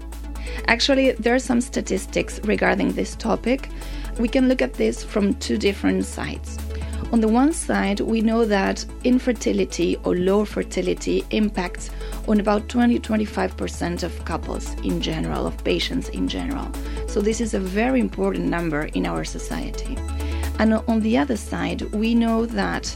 Actually, 0.68 1.14
there 1.14 1.34
are 1.34 1.40
some 1.40 1.60
statistics 1.60 2.40
regarding 2.44 2.92
this 2.92 3.16
topic. 3.16 3.72
We 4.20 4.28
can 4.28 4.48
look 4.48 4.62
at 4.62 4.76
this 4.76 5.04
from 5.04 5.34
two 5.40 5.58
different 5.58 6.06
sides. 6.06 6.60
On 7.12 7.20
the 7.20 7.28
one 7.28 7.52
side, 7.52 8.00
we 8.00 8.22
know 8.22 8.46
that 8.46 8.86
infertility 9.04 9.98
or 10.04 10.16
low 10.16 10.46
fertility 10.46 11.26
impacts 11.32 11.90
on 12.28 12.40
about 12.40 12.70
20 12.70 13.00
25% 13.00 14.04
of 14.04 14.24
couples 14.26 14.72
in 14.84 15.02
general, 15.02 15.48
of 15.48 15.64
patients 15.64 16.10
in 16.10 16.28
general. 16.28 16.70
So, 17.08 17.22
this 17.22 17.42
is 17.42 17.56
a 17.56 17.60
very 17.60 18.00
important 18.00 18.46
number 18.50 18.84
in 18.94 19.08
our 19.08 19.24
society. 19.24 19.98
And 20.60 20.76
on 20.76 21.00
the 21.00 21.18
other 21.18 21.38
side, 21.38 21.82
we 21.94 22.14
know 22.14 22.46
that 22.46 22.96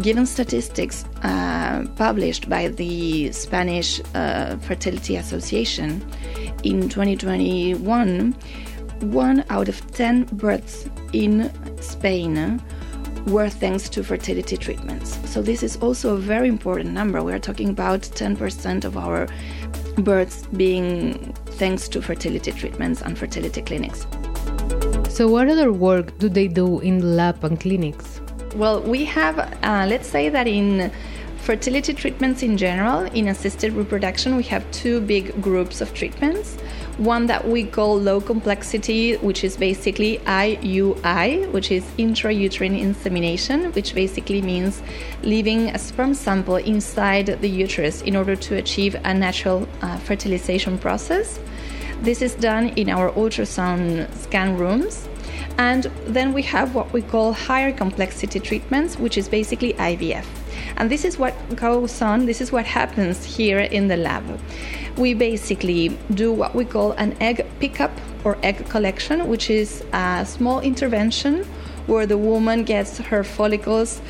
given 0.00 0.26
statistics 0.26 1.04
uh, 1.22 1.84
published 1.96 2.48
by 2.48 2.68
the 2.68 3.32
Spanish 3.32 4.00
uh, 4.14 4.56
Fertility 4.58 5.16
Association 5.16 6.04
in 6.62 6.88
2021, 6.88 8.32
one 9.00 9.44
out 9.50 9.68
of 9.68 9.92
10 9.92 10.24
births 10.32 10.88
in 11.12 11.50
Spain 11.80 12.62
were 13.26 13.48
thanks 13.48 13.88
to 13.90 14.02
fertility 14.02 14.56
treatments. 14.56 15.18
So, 15.30 15.42
this 15.42 15.62
is 15.62 15.76
also 15.76 16.14
a 16.14 16.18
very 16.18 16.48
important 16.48 16.92
number. 16.92 17.22
We're 17.22 17.38
talking 17.38 17.68
about 17.68 18.02
10% 18.02 18.84
of 18.84 18.96
our 18.96 19.28
births 19.98 20.46
being 20.56 21.32
thanks 21.58 21.88
to 21.88 22.00
fertility 22.00 22.52
treatments 22.52 23.02
and 23.02 23.18
fertility 23.18 23.62
clinics. 23.62 24.06
So, 25.10 25.28
what 25.28 25.48
other 25.48 25.72
work 25.72 26.16
do 26.18 26.28
they 26.28 26.48
do 26.48 26.80
in 26.80 26.98
the 26.98 27.06
lab 27.06 27.44
and 27.44 27.60
clinics? 27.60 28.17
Well, 28.58 28.80
we 28.80 29.04
have, 29.04 29.38
uh, 29.38 29.86
let's 29.88 30.08
say 30.08 30.30
that 30.30 30.48
in 30.48 30.90
fertility 31.36 31.94
treatments 31.94 32.42
in 32.42 32.56
general, 32.56 33.04
in 33.04 33.28
assisted 33.28 33.72
reproduction, 33.72 34.34
we 34.34 34.42
have 34.54 34.68
two 34.72 35.00
big 35.00 35.40
groups 35.40 35.80
of 35.80 35.94
treatments. 35.94 36.56
One 36.96 37.26
that 37.26 37.46
we 37.46 37.62
call 37.62 38.00
low 38.00 38.20
complexity, 38.20 39.14
which 39.18 39.44
is 39.44 39.56
basically 39.56 40.18
IUI, 40.26 41.52
which 41.52 41.70
is 41.70 41.84
intrauterine 41.98 42.76
insemination, 42.76 43.70
which 43.74 43.94
basically 43.94 44.42
means 44.42 44.82
leaving 45.22 45.68
a 45.68 45.78
sperm 45.78 46.12
sample 46.12 46.56
inside 46.56 47.26
the 47.26 47.48
uterus 47.48 48.02
in 48.02 48.16
order 48.16 48.34
to 48.34 48.56
achieve 48.56 48.96
a 49.04 49.14
natural 49.14 49.68
uh, 49.82 49.96
fertilization 49.98 50.78
process. 50.78 51.38
This 52.02 52.22
is 52.22 52.34
done 52.34 52.70
in 52.70 52.90
our 52.90 53.12
ultrasound 53.12 54.12
scan 54.16 54.56
rooms. 54.56 55.08
And 55.58 55.84
then 56.06 56.32
we 56.32 56.42
have 56.42 56.74
what 56.74 56.92
we 56.92 57.02
call 57.02 57.32
higher 57.32 57.72
complexity 57.72 58.38
treatments, 58.38 58.96
which 58.96 59.18
is 59.18 59.28
basically 59.28 59.72
IVF. 59.74 60.24
And 60.76 60.88
this 60.88 61.04
is 61.04 61.18
what 61.18 61.34
goes 61.56 62.00
on, 62.00 62.26
this 62.26 62.40
is 62.40 62.52
what 62.52 62.64
happens 62.64 63.24
here 63.24 63.58
in 63.58 63.88
the 63.88 63.96
lab. 63.96 64.24
We 64.96 65.14
basically 65.14 65.98
do 66.14 66.32
what 66.32 66.54
we 66.54 66.64
call 66.64 66.92
an 66.92 67.16
egg 67.20 67.44
pickup 67.58 67.90
or 68.24 68.38
egg 68.42 68.68
collection, 68.68 69.28
which 69.28 69.50
is 69.50 69.84
a 69.92 70.24
small 70.24 70.60
intervention 70.60 71.44
where 71.86 72.06
the 72.06 72.18
woman 72.18 72.64
gets 72.64 72.98
her 72.98 73.24
follicles 73.24 74.00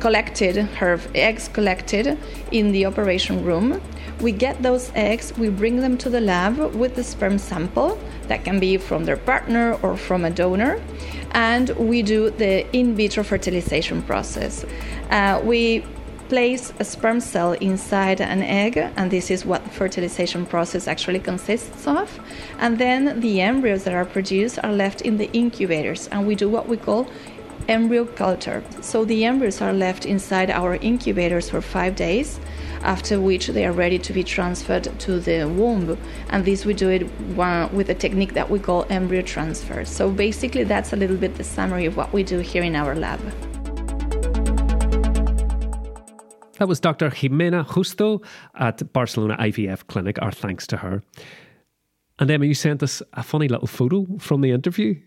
collected, 0.00 0.56
her 0.56 1.00
eggs 1.14 1.48
collected 1.48 2.16
in 2.52 2.72
the 2.72 2.86
operation 2.86 3.44
room. 3.44 3.82
We 4.20 4.32
get 4.32 4.62
those 4.62 4.90
eggs, 4.94 5.32
we 5.36 5.50
bring 5.50 5.80
them 5.80 5.98
to 5.98 6.08
the 6.08 6.20
lab 6.20 6.58
with 6.74 6.94
the 6.94 7.04
sperm 7.04 7.38
sample 7.38 7.98
that 8.28 8.44
can 8.44 8.58
be 8.58 8.78
from 8.78 9.04
their 9.04 9.18
partner 9.18 9.74
or 9.82 9.96
from 9.96 10.24
a 10.24 10.30
donor, 10.30 10.80
and 11.32 11.68
we 11.70 12.02
do 12.02 12.30
the 12.30 12.66
in 12.74 12.94
vitro 12.94 13.22
fertilization 13.22 14.02
process. 14.02 14.64
Uh, 15.10 15.40
we 15.44 15.84
place 16.28 16.72
a 16.80 16.84
sperm 16.84 17.20
cell 17.20 17.52
inside 17.52 18.20
an 18.20 18.42
egg 18.42 18.76
and 18.76 19.10
this 19.10 19.30
is 19.30 19.44
what 19.44 19.62
fertilization 19.70 20.44
process 20.44 20.88
actually 20.88 21.20
consists 21.20 21.86
of 21.86 22.20
and 22.58 22.78
then 22.78 23.20
the 23.20 23.40
embryos 23.40 23.84
that 23.84 23.94
are 23.94 24.04
produced 24.04 24.58
are 24.64 24.72
left 24.72 25.02
in 25.02 25.16
the 25.18 25.30
incubators 25.32 26.08
and 26.08 26.26
we 26.26 26.34
do 26.34 26.48
what 26.48 26.68
we 26.68 26.76
call 26.76 27.06
embryo 27.68 28.04
culture 28.04 28.62
so 28.80 29.04
the 29.04 29.24
embryos 29.24 29.60
are 29.60 29.72
left 29.72 30.04
inside 30.04 30.50
our 30.50 30.74
incubators 30.76 31.48
for 31.48 31.60
5 31.60 31.94
days 31.94 32.40
after 32.82 33.20
which 33.20 33.48
they 33.48 33.64
are 33.64 33.72
ready 33.72 33.98
to 33.98 34.12
be 34.12 34.22
transferred 34.22 34.84
to 34.98 35.20
the 35.20 35.44
womb 35.48 35.98
and 36.30 36.44
this 36.44 36.64
we 36.64 36.74
do 36.74 36.88
it 36.88 37.02
with 37.72 37.90
a 37.90 37.94
technique 37.94 38.34
that 38.34 38.48
we 38.48 38.58
call 38.58 38.86
embryo 38.90 39.22
transfer 39.22 39.84
so 39.84 40.10
basically 40.10 40.64
that's 40.64 40.92
a 40.92 40.96
little 40.96 41.16
bit 41.16 41.34
the 41.36 41.44
summary 41.44 41.86
of 41.86 41.96
what 41.96 42.12
we 42.12 42.22
do 42.22 42.38
here 42.38 42.62
in 42.62 42.74
our 42.76 42.94
lab 42.94 43.20
That 46.58 46.68
was 46.68 46.80
Dr. 46.80 47.10
Ximena 47.10 47.66
Justo 47.66 48.22
at 48.54 48.90
Barcelona 48.94 49.36
IVF 49.38 49.86
Clinic. 49.88 50.18
Our 50.22 50.32
thanks 50.32 50.66
to 50.68 50.78
her. 50.78 51.02
And 52.18 52.30
Emma, 52.30 52.46
you 52.46 52.54
sent 52.54 52.82
us 52.82 53.02
a 53.12 53.22
funny 53.22 53.46
little 53.46 53.66
photo 53.66 54.06
from 54.18 54.40
the 54.40 54.52
interview. 54.52 54.98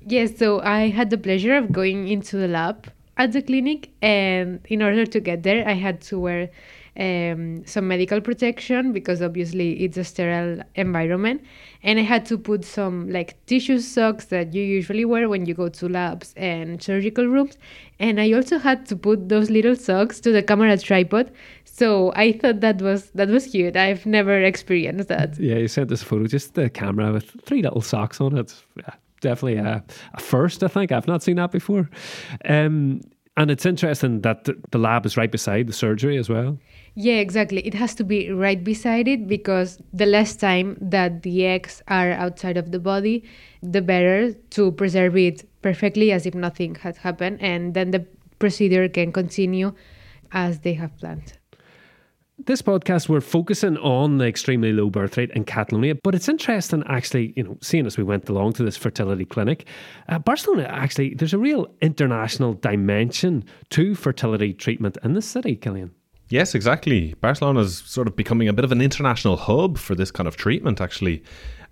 Yes, 0.00 0.36
so 0.36 0.60
I 0.60 0.88
had 0.88 1.10
the 1.10 1.18
pleasure 1.18 1.56
of 1.56 1.70
going 1.72 2.08
into 2.08 2.36
the 2.36 2.48
lab 2.48 2.90
at 3.16 3.32
the 3.32 3.40
clinic, 3.40 3.90
and 4.02 4.60
in 4.66 4.82
order 4.82 5.06
to 5.06 5.20
get 5.20 5.42
there, 5.42 5.66
I 5.66 5.72
had 5.72 6.00
to 6.02 6.18
wear 6.18 6.50
um, 6.98 7.64
some 7.66 7.88
medical 7.88 8.20
protection 8.20 8.92
because 8.92 9.22
obviously 9.22 9.84
it's 9.84 9.96
a 9.96 10.04
sterile 10.04 10.62
environment. 10.74 11.42
And 11.82 11.98
I 11.98 12.02
had 12.02 12.26
to 12.26 12.38
put 12.38 12.64
some 12.64 13.10
like 13.10 13.36
tissue 13.46 13.78
socks 13.78 14.26
that 14.26 14.54
you 14.54 14.62
usually 14.62 15.04
wear 15.04 15.28
when 15.28 15.46
you 15.46 15.54
go 15.54 15.68
to 15.68 15.88
labs 15.88 16.32
and 16.36 16.82
surgical 16.82 17.26
rooms. 17.26 17.58
And 17.98 18.20
I 18.20 18.32
also 18.32 18.58
had 18.58 18.86
to 18.86 18.96
put 18.96 19.28
those 19.28 19.50
little 19.50 19.76
socks 19.76 20.20
to 20.20 20.32
the 20.32 20.42
camera 20.42 20.76
tripod. 20.78 21.30
So 21.64 22.12
I 22.16 22.32
thought 22.32 22.60
that 22.60 22.80
was 22.80 23.10
that 23.10 23.28
was 23.28 23.46
cute. 23.46 23.76
I've 23.76 24.06
never 24.06 24.42
experienced 24.42 25.08
that. 25.08 25.38
Yeah, 25.38 25.56
you 25.56 25.68
sent 25.68 25.88
this 25.88 26.02
photo, 26.02 26.26
just 26.26 26.54
the 26.54 26.70
camera 26.70 27.12
with 27.12 27.30
three 27.44 27.62
little 27.62 27.82
socks 27.82 28.20
on 28.20 28.36
it. 28.38 28.54
Yeah, 28.76 28.94
definitely 29.20 29.58
a, 29.58 29.84
a 30.14 30.20
first, 30.20 30.62
I 30.62 30.68
think. 30.68 30.92
I've 30.92 31.06
not 31.06 31.22
seen 31.22 31.36
that 31.36 31.52
before. 31.52 31.90
Um, 32.46 33.02
and 33.36 33.50
it's 33.50 33.66
interesting 33.66 34.22
that 34.22 34.48
the 34.70 34.78
lab 34.78 35.04
is 35.04 35.16
right 35.16 35.30
beside 35.30 35.66
the 35.66 35.72
surgery 35.72 36.16
as 36.16 36.28
well. 36.28 36.58
Yeah, 36.94 37.16
exactly. 37.16 37.60
It 37.66 37.74
has 37.74 37.94
to 37.96 38.04
be 38.04 38.30
right 38.30 38.62
beside 38.64 39.06
it 39.06 39.28
because 39.28 39.78
the 39.92 40.06
less 40.06 40.34
time 40.34 40.78
that 40.80 41.22
the 41.22 41.44
eggs 41.44 41.82
are 41.88 42.12
outside 42.12 42.56
of 42.56 42.72
the 42.72 42.78
body, 42.78 43.24
the 43.62 43.82
better 43.82 44.32
to 44.32 44.72
preserve 44.72 45.16
it 45.16 45.46
perfectly 45.60 46.12
as 46.12 46.24
if 46.24 46.34
nothing 46.34 46.74
had 46.76 46.96
happened. 46.96 47.42
And 47.42 47.74
then 47.74 47.90
the 47.90 48.06
procedure 48.38 48.88
can 48.88 49.12
continue 49.12 49.74
as 50.32 50.60
they 50.60 50.72
have 50.72 50.96
planned. 50.96 51.34
This 52.44 52.60
podcast, 52.60 53.08
we're 53.08 53.22
focusing 53.22 53.78
on 53.78 54.18
the 54.18 54.26
extremely 54.26 54.70
low 54.70 54.90
birth 54.90 55.16
rate 55.16 55.30
in 55.30 55.44
Catalonia, 55.44 55.94
but 55.94 56.14
it's 56.14 56.28
interesting 56.28 56.84
actually, 56.86 57.32
you 57.34 57.42
know, 57.42 57.56
seeing 57.62 57.86
as 57.86 57.96
we 57.96 58.04
went 58.04 58.28
along 58.28 58.52
to 58.54 58.62
this 58.62 58.76
fertility 58.76 59.24
clinic, 59.24 59.66
uh, 60.10 60.18
Barcelona 60.18 60.64
actually, 60.64 61.14
there's 61.14 61.32
a 61.32 61.38
real 61.38 61.66
international 61.80 62.52
dimension 62.52 63.42
to 63.70 63.94
fertility 63.94 64.52
treatment 64.52 64.98
in 65.02 65.14
the 65.14 65.22
city, 65.22 65.56
Cillian. 65.56 65.92
Yes, 66.28 66.54
exactly. 66.54 67.14
Barcelona 67.22 67.60
is 67.60 67.78
sort 67.78 68.06
of 68.06 68.16
becoming 68.16 68.48
a 68.48 68.52
bit 68.52 68.66
of 68.66 68.72
an 68.72 68.82
international 68.82 69.38
hub 69.38 69.78
for 69.78 69.94
this 69.94 70.10
kind 70.10 70.28
of 70.28 70.36
treatment, 70.36 70.78
actually. 70.78 71.22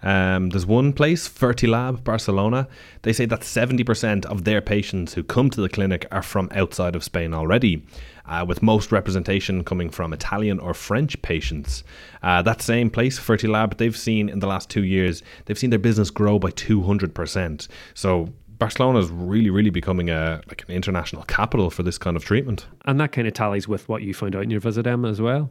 Um, 0.02 0.50
there's 0.50 0.66
one 0.66 0.92
place, 0.92 1.28
Fertilab 1.28 2.04
Barcelona. 2.04 2.68
They 3.02 3.12
say 3.12 3.26
that 3.26 3.40
70% 3.40 4.26
of 4.26 4.44
their 4.44 4.60
patients 4.60 5.14
who 5.14 5.22
come 5.22 5.50
to 5.50 5.60
the 5.60 5.68
clinic 5.68 6.06
are 6.10 6.22
from 6.22 6.48
outside 6.52 6.94
of 6.94 7.04
Spain 7.04 7.32
already, 7.32 7.86
uh, 8.26 8.44
with 8.46 8.62
most 8.62 8.92
representation 8.92 9.64
coming 9.64 9.90
from 9.90 10.12
Italian 10.12 10.58
or 10.58 10.74
French 10.74 11.20
patients. 11.22 11.84
Uh, 12.22 12.42
that 12.42 12.62
same 12.62 12.90
place, 12.90 13.18
Fertilab, 13.18 13.78
they've 13.78 13.96
seen 13.96 14.28
in 14.28 14.40
the 14.40 14.46
last 14.46 14.68
two 14.70 14.84
years, 14.84 15.22
they've 15.44 15.58
seen 15.58 15.70
their 15.70 15.78
business 15.78 16.10
grow 16.10 16.38
by 16.38 16.50
200%. 16.50 17.68
So 17.94 18.28
Barcelona 18.58 19.00
is 19.00 19.10
really, 19.10 19.50
really 19.50 19.70
becoming 19.70 20.10
a 20.10 20.40
like 20.48 20.64
an 20.68 20.74
international 20.74 21.22
capital 21.24 21.70
for 21.70 21.82
this 21.82 21.98
kind 21.98 22.16
of 22.16 22.24
treatment. 22.24 22.66
And 22.84 23.00
that 23.00 23.12
kind 23.12 23.26
of 23.26 23.34
tallies 23.34 23.68
with 23.68 23.88
what 23.88 24.02
you 24.02 24.14
found 24.14 24.36
out 24.36 24.42
in 24.42 24.50
your 24.50 24.60
visit, 24.60 24.86
Emma, 24.86 25.08
as 25.08 25.20
well. 25.20 25.50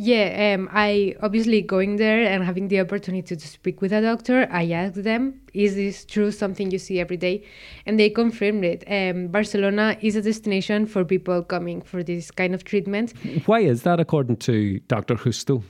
Yeah, 0.00 0.54
um, 0.54 0.68
I 0.72 1.16
obviously 1.22 1.60
going 1.60 1.96
there 1.96 2.22
and 2.22 2.44
having 2.44 2.68
the 2.68 2.78
opportunity 2.78 3.34
to 3.34 3.48
speak 3.48 3.80
with 3.80 3.92
a 3.92 4.00
doctor, 4.00 4.46
I 4.48 4.70
asked 4.70 5.02
them, 5.02 5.40
"Is 5.54 5.74
this 5.74 6.04
true? 6.04 6.30
Something 6.30 6.70
you 6.70 6.78
see 6.78 7.00
every 7.00 7.16
day?" 7.16 7.42
And 7.84 7.98
they 7.98 8.08
confirmed 8.08 8.64
it. 8.64 8.84
Um, 8.86 9.26
Barcelona 9.26 9.96
is 10.00 10.14
a 10.14 10.22
destination 10.22 10.86
for 10.86 11.04
people 11.04 11.42
coming 11.42 11.82
for 11.82 12.04
this 12.04 12.30
kind 12.30 12.54
of 12.54 12.62
treatment. 12.62 13.12
Why 13.46 13.58
is 13.58 13.82
that, 13.82 13.98
according 13.98 14.36
to 14.48 14.78
Dr. 14.86 15.16
Justo? 15.16 15.64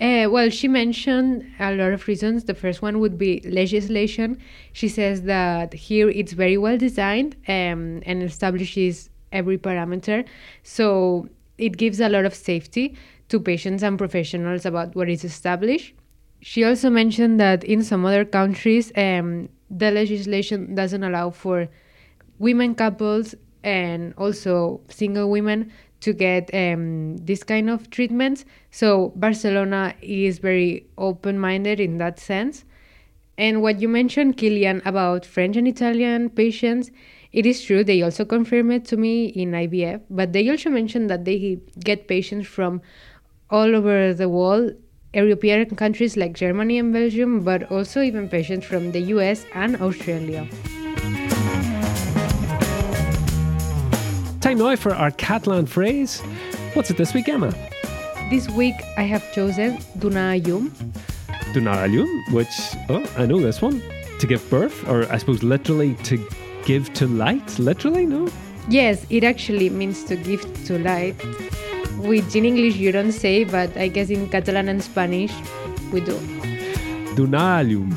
Uh, 0.00 0.26
well, 0.28 0.50
she 0.50 0.66
mentioned 0.66 1.46
a 1.60 1.76
lot 1.76 1.92
of 1.92 2.08
reasons. 2.08 2.44
The 2.44 2.54
first 2.54 2.82
one 2.82 2.98
would 2.98 3.16
be 3.16 3.40
legislation. 3.44 4.36
She 4.72 4.88
says 4.88 5.22
that 5.22 5.72
here 5.74 6.10
it's 6.10 6.32
very 6.32 6.58
well 6.58 6.76
designed 6.76 7.36
um, 7.46 8.02
and 8.04 8.20
establishes 8.20 9.10
every 9.30 9.58
parameter. 9.58 10.24
So 10.64 11.28
it 11.56 11.76
gives 11.76 12.00
a 12.00 12.08
lot 12.08 12.24
of 12.24 12.34
safety 12.34 12.96
to 13.34 13.40
patients 13.40 13.82
and 13.82 13.98
professionals 13.98 14.64
about 14.64 14.94
what 14.94 15.08
is 15.08 15.24
established. 15.24 15.92
She 16.40 16.62
also 16.62 16.88
mentioned 16.88 17.40
that 17.40 17.64
in 17.64 17.82
some 17.82 18.06
other 18.06 18.24
countries, 18.24 18.92
um, 18.96 19.48
the 19.68 19.90
legislation 19.90 20.76
doesn't 20.76 21.02
allow 21.02 21.30
for 21.30 21.66
women 22.38 22.76
couples 22.76 23.34
and 23.64 24.14
also 24.16 24.80
single 24.88 25.28
women 25.30 25.72
to 26.02 26.12
get 26.12 26.48
um, 26.54 27.16
this 27.16 27.42
kind 27.42 27.68
of 27.68 27.90
treatments. 27.90 28.44
So 28.70 29.12
Barcelona 29.16 29.94
is 30.00 30.38
very 30.38 30.86
open-minded 30.96 31.80
in 31.80 31.98
that 31.98 32.20
sense. 32.20 32.64
And 33.36 33.62
what 33.62 33.80
you 33.80 33.88
mentioned, 33.88 34.36
Cillian, 34.36 34.80
about 34.86 35.26
French 35.26 35.56
and 35.56 35.66
Italian 35.66 36.30
patients, 36.30 36.92
it 37.32 37.46
is 37.46 37.64
true. 37.64 37.82
They 37.82 38.00
also 38.00 38.24
confirmed 38.24 38.72
it 38.72 38.84
to 38.86 38.96
me 38.96 39.26
in 39.26 39.50
IVF, 39.50 40.02
but 40.08 40.32
they 40.32 40.48
also 40.48 40.70
mentioned 40.70 41.10
that 41.10 41.24
they 41.24 41.58
get 41.80 42.06
patients 42.06 42.46
from 42.46 42.80
all 43.54 43.76
over 43.76 44.12
the 44.12 44.28
world, 44.28 44.72
European 45.14 45.76
countries 45.76 46.16
like 46.16 46.32
Germany 46.32 46.76
and 46.76 46.92
Belgium, 46.92 47.44
but 47.44 47.70
also 47.70 48.02
even 48.02 48.28
patients 48.28 48.66
from 48.66 48.90
the 48.90 49.02
US 49.14 49.46
and 49.54 49.76
Australia. 49.80 50.48
Time 54.40 54.58
now 54.58 54.74
for 54.74 54.92
our 54.92 55.12
Catalan 55.12 55.66
phrase. 55.66 56.20
What's 56.72 56.90
it 56.90 56.96
this 56.96 57.14
week, 57.14 57.28
Emma? 57.28 57.54
This 58.28 58.50
week 58.50 58.74
I 58.96 59.02
have 59.02 59.22
chosen 59.32 59.78
Duna 60.00 60.44
Yum. 60.44 60.70
Donar 61.54 61.84
a 61.84 61.88
llum, 61.88 62.10
which, 62.32 62.54
oh, 62.88 63.06
I 63.16 63.24
know 63.24 63.38
this 63.38 63.62
one. 63.62 63.80
To 64.18 64.26
give 64.26 64.42
birth, 64.50 64.76
or 64.88 65.06
I 65.12 65.18
suppose 65.18 65.44
literally 65.44 65.94
to 66.10 66.18
give 66.64 66.92
to 66.94 67.06
light. 67.06 67.56
Literally, 67.60 68.04
no? 68.04 68.28
Yes, 68.68 69.06
it 69.10 69.22
actually 69.22 69.70
means 69.70 70.02
to 70.04 70.16
give 70.16 70.42
to 70.66 70.78
light, 70.78 71.14
which 72.04 72.36
in 72.36 72.44
English 72.44 72.76
you 72.76 72.92
don't 72.92 73.12
say, 73.12 73.44
but 73.44 73.76
I 73.76 73.88
guess 73.88 74.10
in 74.10 74.28
Catalan 74.28 74.68
and 74.68 74.82
Spanish 74.82 75.32
we 75.92 76.00
do. 76.00 76.16
Donar 77.16 77.60
a 77.60 77.64
llum. 77.64 77.94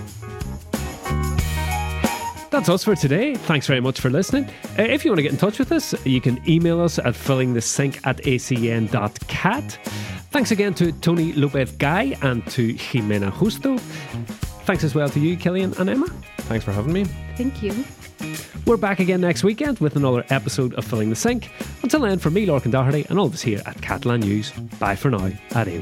That's 2.50 2.70
us 2.70 2.84
for 2.84 2.96
today. 2.96 3.36
Thanks 3.36 3.68
very 3.68 3.82
much 3.82 4.00
for 4.00 4.10
listening. 4.10 4.46
Uh, 4.80 4.84
if 4.84 5.04
you 5.04 5.12
want 5.12 5.20
to 5.20 5.24
get 5.24 5.32
in 5.32 5.38
touch 5.38 5.60
with 5.60 5.72
us, 5.72 5.94
you 6.06 6.22
can 6.22 6.42
email 6.48 6.80
us 6.80 6.98
at 6.98 7.14
fillingthesink 7.14 8.00
at 8.06 8.18
acn.cat. 8.24 9.80
Thanks 10.32 10.52
again 10.52 10.74
to 10.76 10.92
Tony 10.92 11.34
Lopez 11.34 11.72
Gay 11.74 12.18
and 12.22 12.46
to 12.48 12.74
Ximena 12.74 13.32
Justo. 13.32 13.78
Thanks 14.66 14.84
as 14.84 14.96
well 14.96 15.10
to 15.10 15.20
you, 15.20 15.38
Cillian 15.38 15.78
and 15.80 15.90
Emma. 15.90 16.08
Thanks 16.42 16.64
for 16.66 16.72
having 16.72 16.94
me. 16.94 17.04
Thank 17.36 17.62
you. 17.62 17.86
We're 18.68 18.76
back 18.76 19.00
again 19.00 19.22
next 19.22 19.46
weekend 19.46 19.80
with 19.80 19.96
another 19.96 20.26
episode 20.30 20.74
of 20.74 20.84
Filling 20.84 21.10
the 21.10 21.16
Sink. 21.16 21.50
Until 21.84 22.02
then, 22.02 22.20
for 22.20 22.30
me, 22.30 22.46
Lorcan 22.46 22.70
Doherty, 22.70 23.06
and 23.10 23.18
all 23.18 23.28
of 23.28 23.34
us 23.34 23.42
here 23.42 23.62
at 23.66 23.82
Catalan 23.82 24.20
News, 24.20 24.52
bye 24.78 24.94
for 24.94 25.10
now. 25.10 25.32
Adieu. 25.56 25.82